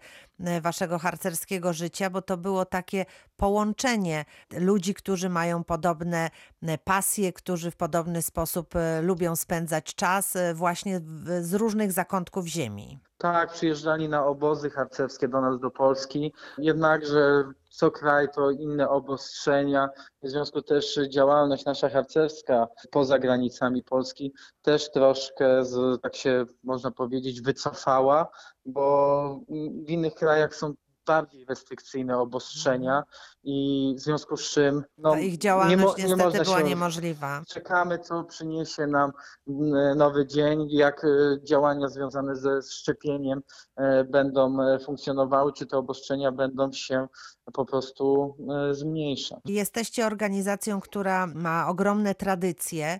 waszego 0.61 0.99
harcerskiego 0.99 1.73
życia, 1.73 2.09
bo 2.09 2.21
to 2.21 2.37
było 2.37 2.65
takie 2.65 3.05
połączenie 3.37 4.25
ludzi, 4.57 4.93
którzy 4.93 5.29
mają 5.29 5.63
podobne 5.63 6.29
e, 6.63 6.77
pasje, 6.77 7.33
którzy 7.33 7.71
w 7.71 7.75
podobny 7.75 8.21
sposób 8.21 8.75
e, 8.75 9.01
lubią 9.01 9.35
spędzać 9.35 9.95
czas 9.95 10.37
właśnie 10.53 11.01
z 11.41 11.53
różnych 11.53 11.91
zakątków 11.91 12.47
ziemi. 12.47 12.99
Tak, 13.17 13.51
przyjeżdżali 13.51 14.09
na 14.09 14.25
obozy 14.25 14.69
harcerskie 14.69 15.27
do 15.27 15.41
nas 15.41 15.59
do 15.59 15.71
Polski, 15.71 16.33
jednakże 16.57 17.43
co 17.77 17.91
kraj 17.91 18.27
to 18.35 18.51
inne 18.51 18.89
obostrzenia, 18.89 19.89
w 20.23 20.29
związku 20.29 20.61
też 20.61 20.99
działalność 21.09 21.65
nasza 21.65 21.89
harcerska 21.89 22.67
poza 22.91 23.19
granicami 23.19 23.83
Polski 23.83 24.33
też 24.61 24.91
troszkę, 24.91 25.65
z, 25.65 26.01
tak 26.01 26.15
się 26.15 26.45
można 26.63 26.91
powiedzieć, 26.91 27.41
wycofała, 27.41 28.27
bo 28.65 29.39
w 29.85 29.89
innych 29.89 30.13
krajach 30.13 30.55
są 30.55 30.73
bardziej 31.07 31.45
restrykcyjne 31.45 32.17
obostrzenia 32.19 33.03
i 33.43 33.93
w 33.97 33.99
związku 33.99 34.37
z 34.37 34.49
czym 34.49 34.83
no, 34.97 35.11
Ta 35.11 35.19
ich 35.19 35.31
nie, 35.31 35.37
działalność 35.37 35.83
mo- 35.83 35.95
nie 35.97 36.03
niestety 36.03 36.23
można 36.23 36.43
była 36.43 36.57
się 36.57 36.63
niemożliwa. 36.63 37.41
Czekamy, 37.47 37.99
co 37.99 38.23
przyniesie 38.23 38.87
nam 38.87 39.11
m, 39.47 39.55
nowy 39.97 40.27
dzień, 40.27 40.67
jak 40.69 41.03
e, 41.03 41.07
działania 41.43 41.87
związane 41.87 42.35
ze 42.35 42.61
szczepieniem 42.61 43.41
e, 43.75 44.03
będą 44.03 44.61
e, 44.61 44.79
funkcjonowały, 44.79 45.53
czy 45.53 45.65
te 45.65 45.77
obostrzenia 45.77 46.31
będą 46.31 46.71
się 46.71 47.07
po 47.53 47.65
prostu 47.65 48.35
e, 48.69 48.73
zmniejszać. 48.73 49.39
Jesteście 49.45 50.05
organizacją, 50.05 50.81
która 50.81 51.27
ma 51.27 51.67
ogromne 51.67 52.15
tradycje 52.15 52.99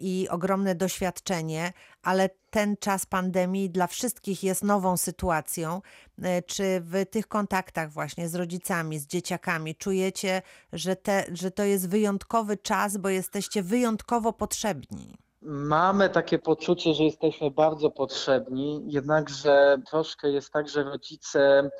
i 0.00 0.28
ogromne 0.30 0.74
doświadczenie, 0.74 1.72
ale 2.02 2.30
ten 2.50 2.76
czas 2.76 3.06
pandemii 3.06 3.70
dla 3.70 3.86
wszystkich 3.86 4.42
jest 4.44 4.62
nową 4.62 4.96
sytuacją. 4.96 5.82
Y, 6.18 6.42
Czy 6.46 6.80
w 6.80 7.06
tych 7.10 7.28
kontaktach 7.28 7.92
właśnie 7.92 8.28
z 8.28 8.34
rodzicami, 8.34 8.98
z 8.98 9.06
dzieciakami 9.06 9.74
czujecie, 9.74 10.42
że, 10.72 10.96
te, 10.96 11.24
że 11.32 11.50
to 11.50 11.64
jest 11.64 11.88
wyjątkowy 11.88 12.56
czas, 12.56 12.96
bo 12.96 13.08
jesteście 13.08 13.62
wyjątkowo 13.62 14.32
potrzebni? 14.32 15.16
Mamy 15.44 16.10
takie 16.10 16.38
poczucie, 16.38 16.94
że 16.94 17.04
jesteśmy 17.04 17.50
bardzo 17.50 17.90
potrzebni, 17.90 18.84
jednakże 18.86 19.78
troszkę 19.90 20.30
jest 20.30 20.52
tak, 20.52 20.68
że 20.68 20.84
rodzice 20.84 21.70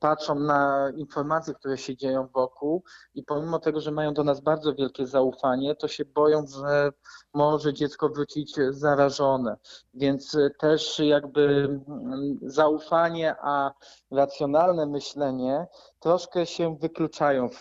patrzą 0.00 0.34
na 0.34 0.90
informacje, 0.96 1.54
które 1.54 1.78
się 1.78 1.96
dzieją 1.96 2.28
wokół 2.34 2.82
i 3.14 3.22
pomimo 3.22 3.58
tego, 3.58 3.80
że 3.80 3.90
mają 3.90 4.14
do 4.14 4.24
nas 4.24 4.40
bardzo 4.40 4.74
wielkie 4.74 5.06
zaufanie, 5.06 5.74
to 5.74 5.88
się 5.88 6.04
boją, 6.04 6.46
że 6.46 6.92
może 7.34 7.74
dziecko 7.74 8.08
wrócić 8.08 8.56
zarażone. 8.70 9.56
Więc 9.94 10.36
też 10.58 10.98
jakby 10.98 11.68
zaufanie, 12.42 13.34
a 13.42 13.72
racjonalne 14.10 14.86
myślenie 14.86 15.66
troszkę 15.98 16.46
się 16.46 16.76
wykluczają 16.76 17.48
w, 17.48 17.60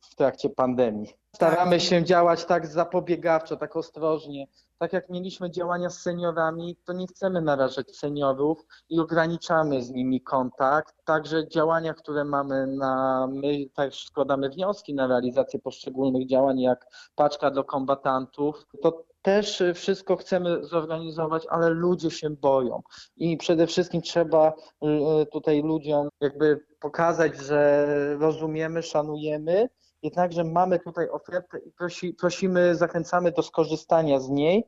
w 0.00 0.14
trakcie 0.14 0.50
pandemii. 0.50 1.27
Staramy 1.38 1.80
się 1.80 2.04
działać 2.04 2.44
tak 2.44 2.66
zapobiegawczo, 2.66 3.56
tak 3.56 3.76
ostrożnie. 3.76 4.46
Tak 4.78 4.92
jak 4.92 5.08
mieliśmy 5.08 5.50
działania 5.50 5.90
z 5.90 6.02
seniorami, 6.02 6.76
to 6.84 6.92
nie 6.92 7.06
chcemy 7.06 7.40
narażać 7.40 7.96
seniorów 7.96 8.66
i 8.88 9.00
ograniczamy 9.00 9.82
z 9.82 9.90
nimi 9.90 10.20
kontakt. 10.20 10.94
Także 11.04 11.48
działania, 11.48 11.94
które 11.94 12.24
mamy 12.24 12.66
na, 12.66 13.26
my 13.32 13.68
też 13.74 14.04
składamy 14.06 14.48
wnioski 14.50 14.94
na 14.94 15.06
realizację 15.06 15.60
poszczególnych 15.60 16.28
działań, 16.28 16.60
jak 16.60 16.86
paczka 17.14 17.50
do 17.50 17.64
kombatantów, 17.64 18.66
to 18.82 19.04
też 19.22 19.62
wszystko 19.74 20.16
chcemy 20.16 20.64
zorganizować, 20.64 21.46
ale 21.50 21.68
ludzie 21.68 22.10
się 22.10 22.30
boją. 22.30 22.82
I 23.16 23.36
przede 23.36 23.66
wszystkim 23.66 24.02
trzeba 24.02 24.52
y, 25.22 25.26
tutaj 25.26 25.62
ludziom 25.62 26.08
jakby 26.20 26.60
pokazać, 26.80 27.36
że 27.36 27.86
rozumiemy, 28.20 28.82
szanujemy, 28.82 29.68
jednakże 30.02 30.44
mamy 30.44 30.78
tutaj 30.78 31.10
ofertę 31.10 31.58
i 31.58 31.72
prosi, 31.72 32.14
prosimy, 32.14 32.74
zachęcamy 32.74 33.32
do 33.32 33.42
skorzystania 33.42 34.20
z 34.20 34.28
niej, 34.28 34.64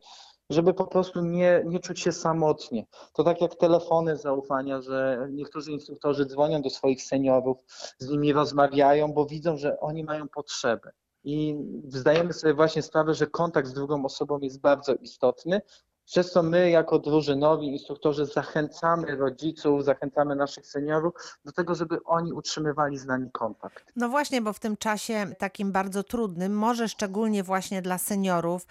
żeby 0.51 0.75
po 0.75 0.87
prostu 0.87 1.21
nie, 1.21 1.63
nie 1.67 1.81
czuć 1.81 2.01
się 2.01 2.13
samotnie. 2.13 2.87
To 3.13 3.25
tak 3.25 3.41
jak 3.41 3.55
telefony 3.55 4.17
zaufania, 4.17 4.83
że 4.83 5.29
niektórzy 5.31 5.73
instruktorzy 5.73 6.27
dzwonią 6.27 6.63
do 6.63 6.71
swoich 6.71 7.03
seniorów, 7.03 7.59
z 7.99 8.09
nimi 8.09 8.33
rozmawiają, 8.33 9.13
bo 9.13 9.27
widzą, 9.27 9.57
że 9.57 9.81
oni 9.81 10.05
mają 10.05 10.29
potrzeby. 10.29 10.91
I 11.25 11.57
zdajemy 11.89 12.33
sobie 12.33 12.55
właśnie 12.55 12.83
sprawę, 12.83 13.15
że 13.15 13.27
kontakt 13.27 13.69
z 13.69 13.73
drugą 13.73 14.05
osobą 14.05 14.39
jest 14.39 14.61
bardzo 14.61 14.95
istotny, 14.95 15.61
przez 16.11 16.33
co 16.33 16.43
my 16.43 16.71
jako 16.71 16.99
drużynowi 16.99 17.67
instruktorzy 17.67 18.27
zachęcamy 18.27 19.17
rodziców, 19.17 19.85
zachęcamy 19.85 20.37
naszych 20.37 20.67
seniorów 20.67 21.15
do 21.45 21.53
tego, 21.53 21.75
żeby 21.75 21.99
oni 22.05 22.33
utrzymywali 22.33 22.99
z 22.99 23.07
nami 23.07 23.31
kontakt. 23.31 23.93
No 23.97 24.09
właśnie, 24.09 24.43
bo 24.43 24.53
w 24.53 24.59
tym 24.59 24.77
czasie 24.77 25.27
takim 25.39 25.73
bardzo 25.73 26.03
trudnym, 26.03 26.55
może 26.55 26.89
szczególnie 26.89 27.43
właśnie 27.43 27.83
dla 27.83 27.99
seniorów, 27.99 28.67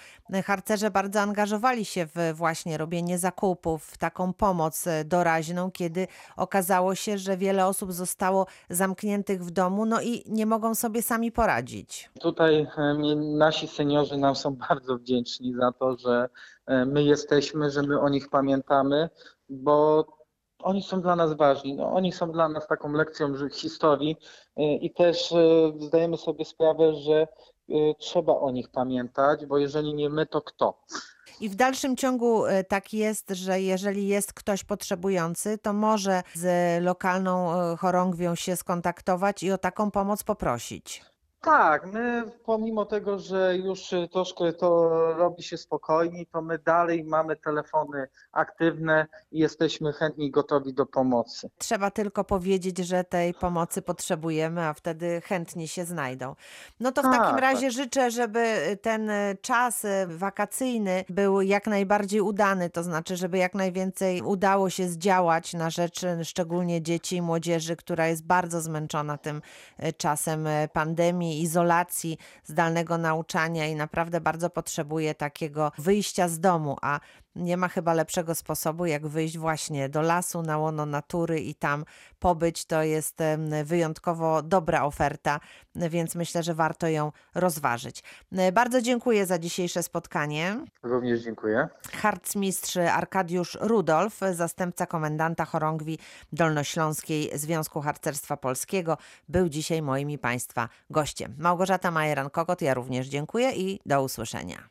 harcerze 0.45 0.91
bardzo 0.91 1.21
angażowali 1.21 1.85
się 1.85 2.05
w 2.15 2.33
właśnie 2.33 2.77
robienie 2.77 3.17
zakupów, 3.17 3.83
w 3.83 3.97
taką 3.97 4.33
pomoc 4.33 4.85
doraźną, 5.05 5.71
kiedy 5.71 6.07
okazało 6.37 6.95
się, 6.95 7.17
że 7.17 7.37
wiele 7.37 7.65
osób 7.67 7.93
zostało 7.93 8.45
zamkniętych 8.69 9.45
w 9.45 9.51
domu, 9.51 9.85
no 9.85 10.01
i 10.01 10.23
nie 10.27 10.45
mogą 10.45 10.75
sobie 10.75 11.01
sami 11.01 11.31
poradzić. 11.31 12.09
Tutaj 12.19 12.67
e, 12.77 12.95
nasi 13.15 13.67
seniorzy 13.67 14.17
nam 14.17 14.35
są 14.35 14.55
bardzo 14.69 14.97
wdzięczni 14.97 15.53
za 15.53 15.71
to, 15.71 15.97
że 15.97 16.29
my 16.85 17.03
jesteśmy, 17.03 17.69
że 17.69 17.83
my 17.83 17.99
o 17.99 18.09
nich 18.09 18.29
pamiętamy, 18.29 19.09
bo 19.49 20.05
oni 20.63 20.83
są 20.83 21.01
dla 21.01 21.15
nas 21.15 21.33
ważni. 21.33 21.75
No, 21.75 21.93
oni 21.93 22.11
są 22.11 22.31
dla 22.31 22.49
nas 22.49 22.67
taką 22.67 22.91
lekcją 22.91 23.49
historii 23.49 24.17
e, 24.57 24.75
i 24.75 24.93
też 24.93 25.31
e, 25.31 25.73
zdajemy 25.79 26.17
sobie 26.17 26.45
sprawę, 26.45 26.93
że 26.93 27.21
e, 27.21 27.95
trzeba 27.99 28.33
o 28.33 28.51
nich 28.51 28.69
pamiętać, 28.69 29.45
bo 29.45 29.57
jeżeli 29.57 29.93
nie 29.93 30.09
my, 30.09 30.25
to 30.25 30.41
kto? 30.41 30.81
I 31.41 31.49
w 31.49 31.55
dalszym 31.55 31.95
ciągu 31.95 32.45
e, 32.45 32.63
tak 32.63 32.93
jest, 32.93 33.29
że 33.29 33.61
jeżeli 33.61 34.07
jest 34.07 34.33
ktoś 34.33 34.63
potrzebujący, 34.63 35.57
to 35.57 35.73
może 35.73 36.23
z 36.35 36.83
lokalną 36.83 37.61
e, 37.61 37.77
chorągwią 37.77 38.35
się 38.35 38.55
skontaktować 38.55 39.43
i 39.43 39.51
o 39.51 39.57
taką 39.57 39.91
pomoc 39.91 40.23
poprosić. 40.23 41.03
Tak, 41.41 41.85
my 41.93 42.23
pomimo 42.45 42.85
tego, 42.85 43.19
że 43.19 43.57
już 43.57 43.93
y, 43.93 44.07
troszkę 44.11 44.53
to 44.53 44.89
robi 45.17 45.43
się 45.43 45.57
spokojniej, 45.57 46.27
to 46.27 46.41
my 46.41 46.59
dalej 46.59 47.03
mamy 47.03 47.35
telefony 47.35 48.07
aktywne 48.31 49.07
i 49.31 49.39
jesteśmy 49.39 49.93
chętni 49.93 50.25
i 50.25 50.31
gotowi 50.31 50.73
do 50.73 50.85
pomocy. 50.85 51.49
Trzeba 51.57 51.91
tylko 51.91 52.23
powiedzieć, 52.23 52.77
że 52.77 53.03
tej 53.03 53.33
pomocy 53.33 53.81
potrzebujemy, 53.81 54.61
a 54.65 54.73
wtedy 54.73 55.21
chętnie 55.21 55.67
się 55.67 55.85
znajdą. 55.85 56.35
No 56.79 56.91
to 56.91 57.01
w 57.01 57.05
takim 57.05 57.19
Tak, 57.21 57.41
razie 57.41 57.71
życzę, 57.71 58.11
żeby 58.11 58.77
ten 58.81 59.09
e, 59.09 59.35
czas 59.41 59.85
wakacyjny 60.07 61.03
był 61.09 61.41
jak 61.41 61.67
najbardziej 61.67 62.21
udany, 62.21 62.69
to 62.69 62.83
znaczy, 62.83 63.15
żeby 63.17 63.37
jak 63.37 63.53
najwięcej 63.53 64.21
udało 64.21 64.69
się 64.69 64.87
zdziałać 64.87 65.53
na 65.53 65.69
rzecz 65.69 66.01
szczególnie 66.23 66.81
dzieci 66.81 67.15
i 67.15 67.21
młodzieży, 67.21 67.75
która 67.75 68.07
jest 68.07 68.25
bardzo 68.25 68.61
zmęczona 68.61 69.17
tym 69.17 69.41
czasem 69.97 70.47
e, 70.47 70.67
pandemii, 71.29 71.41
izolacji, 71.41 72.17
zdalnego 72.43 72.97
nauczania 72.97 73.67
i 73.67 73.75
naprawdę 73.75 74.21
bardzo 74.21 74.49
potrzebuje 74.49 75.15
takiego 75.15 75.71
wyjścia 75.77 76.27
z 76.27 76.39
domu, 76.39 76.77
a 76.81 76.99
nie 77.39 77.57
ma 77.57 77.67
chyba 77.67 77.93
lepszego 77.93 78.35
sposobu, 78.35 78.85
jak 78.85 79.07
wyjść 79.07 79.37
właśnie 79.37 79.89
do 79.89 80.01
lasu, 80.01 80.41
na 80.41 80.57
łono 80.57 80.85
natury 80.85 81.39
i 81.39 81.55
tam 81.55 81.85
pobyć. 82.19 82.65
To 82.65 82.83
jest 82.83 83.17
wyjątkowo 83.63 84.41
dobra 84.41 84.83
oferta, 84.83 85.39
więc 85.75 86.15
myślę, 86.15 86.43
że 86.43 86.53
warto 86.53 86.87
ją 86.87 87.11
rozważyć. 87.35 88.03
E, 88.31 88.51
Bardzo 88.51 88.81
dziękuję 88.81 89.25
za 89.25 89.39
dzisiejsze 89.39 89.83
spotkanie. 89.83 90.65
Również 90.83 91.21
dziękuję. 91.21 91.67
Harcmistrz 91.93 92.77
Arkadiusz 92.77 93.57
Rudolf, 93.61 94.19
zastępca 94.33 94.85
komendanta 94.85 95.45
chorągwi 95.45 95.99
dolnośląskiej 96.33 97.31
Związku 97.33 97.81
Harcerstwa 97.81 98.37
Polskiego, 98.37 98.97
był 99.29 99.49
dzisiaj 99.49 99.81
moim 99.81 100.09
i 100.09 100.17
Państwa 100.17 100.69
gościem. 100.89 101.35
Małgorzata 101.37 101.91
Majeran-Kokot, 101.91 102.61
ja 102.61 102.73
również 102.73 103.07
dziękuję 103.07 103.51
i 103.51 103.79
do 103.85 104.03
usłyszenia. 104.03 104.63